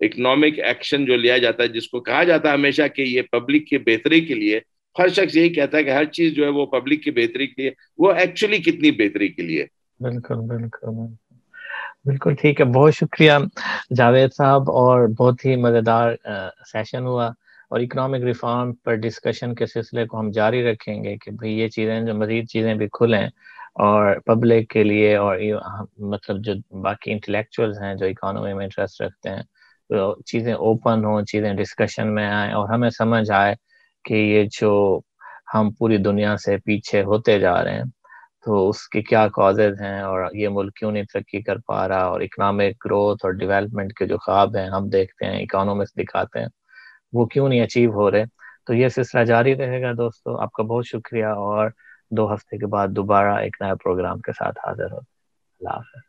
اکنامک 0.00 0.58
ایکشن 0.58 1.04
جو 1.04 1.16
لیا 1.16 1.38
جاتا 1.38 1.62
ہے، 1.62 1.68
جس 1.68 1.88
کو 1.88 2.00
کہا 2.00 2.22
جاتا 2.24 2.48
ہے 2.48 2.54
ہمیشہ 2.54 2.82
کہ 2.94 3.02
یہ 3.02 3.22
پبلک 3.32 3.66
کی 3.66 3.78
بہتری 3.78 4.20
کے 4.20 4.34
لیے، 4.34 4.60
ہر 4.98 5.08
شخص 5.08 5.36
یہی 5.36 5.48
کہتا 5.48 5.78
ہے 5.78 5.84
کہ 5.84 5.90
ہر 5.90 6.04
چیز 6.04 6.32
جو 6.34 6.44
ہے 6.44 6.48
وہ 6.48 6.66
پبلک 6.66 7.02
کی 7.02 7.10
بہتری 7.10 7.46
کے 7.46 7.62
لیے، 7.62 7.70
وہ 7.98 8.12
ایکچولی 8.12 8.58
کتنی 8.58 8.90
بہتری 8.90 9.28
کے 9.28 9.42
لیے۔ 9.42 9.66
بالکل 10.00 10.40
بالکل 10.46 10.90
بالکل۔ 12.04 12.34
ٹھیک 12.34 12.60
ہے، 12.60 12.64
بہت 12.74 12.94
شکریہ 12.94 13.32
جاوید 13.96 14.30
صاحب 14.36 14.70
اور 14.72 15.06
بہت 15.18 15.44
ہی 15.44 15.56
مزیدار 15.56 16.08
سیشن 16.72 17.06
ہوا۔ 17.06 17.26
اور 17.70 17.80
اکنامک 17.80 18.24
ریفارم 18.24 18.72
پر 18.84 18.94
ڈسکشن 19.02 19.54
کے 19.54 19.66
سلسلے 19.66 20.06
کو 20.06 20.18
ہم 20.20 20.30
جاری 20.30 20.62
رکھیں 20.64 21.02
گے 21.04 21.16
کہ 21.16 21.30
بھئی 21.32 21.52
یہ 21.52 21.68
چیزیں 21.68 22.00
جو 22.00 22.14
مزید 22.14 22.48
چیزیں 22.48 22.74
بھی 22.74 22.86
کھلیں 22.92 23.26
اور 23.80 24.18
پبلک 24.26 24.68
کے 24.68 24.84
لیے 24.84 25.14
اور 25.16 25.36
مطلب 26.12 26.44
جو 26.44 26.52
باقی 26.82 27.12
انٹلیکچوئلز 27.12 27.78
ہیں 27.82 27.94
جو 27.94 28.06
اکانومی 28.06 28.52
میں 28.54 28.64
انٹرسٹ 28.64 29.00
رکھتے 29.02 29.30
ہیں، 29.30 29.42
تو 29.90 29.96
چیزیں 30.22 30.52
اوپن 30.54 31.04
ہوں، 31.04 31.22
چیزیں 31.22 31.52
ڈسکشن 31.54 32.14
میں 32.14 32.26
آئیں 32.30 32.52
اور 32.52 32.68
ہمیں 32.68 32.90
سمجھ 32.90 33.30
آئے 33.32 33.54
کہ 34.04 34.14
یہ 34.14 34.44
جو 34.60 34.72
ہم 35.54 35.70
پوری 35.78 35.96
دنیا 35.98 36.36
سے 36.36 36.56
پیچھے 36.64 37.02
ہوتے 37.02 37.38
جا 37.38 37.62
رہے 37.64 37.74
ہیں۔ 37.74 37.84
تو 38.44 38.68
اس 38.68 38.88
کے 38.88 39.02
کیا 39.02 39.28
کازز 39.28 39.82
ہیں 39.82 40.00
اور 40.00 40.20
یہ 40.32 40.48
ملک 40.48 40.74
کیوں 40.74 40.92
نہیں 40.92 41.04
ترقی 41.04 41.42
کر 41.42 41.56
پا 41.66 41.88
رہا 41.88 42.02
اور 42.02 42.20
اکنامک 42.20 42.84
گروتھ 42.84 43.24
اور 43.24 43.32
ڈیولپمنٹ 43.32 43.92
کے 43.92 44.06
جو 44.06 44.18
خواب 44.18 44.56
ہیں 44.56 44.68
ہم 44.68 44.88
دیکھتے 44.88 45.26
ہیں 45.26 45.42
اکانومکس 45.42 45.96
دکھاتے 45.96 46.38
ہیں 46.38 46.46
وہ 47.12 47.26
کیوں 47.26 47.48
نہیں 47.48 47.60
اچیو 47.60 47.92
ہو 47.92 48.10
رہے؟ 48.10 48.24
تو 48.66 48.74
یہ 48.74 48.88
سلسلہ 48.88 49.24
جاری 49.24 49.56
رہے 49.56 49.82
گا 49.82 49.92
دوستو 49.92 50.40
آپ 50.40 50.52
کا 50.52 50.62
بہت 50.62 50.86
شکریہ 50.86 51.24
اور 51.24 51.70
دو 52.10 52.34
ہفتے 52.34 52.58
کے 52.58 52.66
بعد 52.66 52.88
دوبارہ 52.88 53.32
ایک 53.32 53.56
نیا 53.60 53.74
پروگرام 53.74 54.20
کے 54.20 54.32
ساتھ 54.32 54.58
حاضر 54.58 54.90
ہو۔ 54.92 54.98
اللہ 54.98 55.70
حافظ۔ 55.70 56.00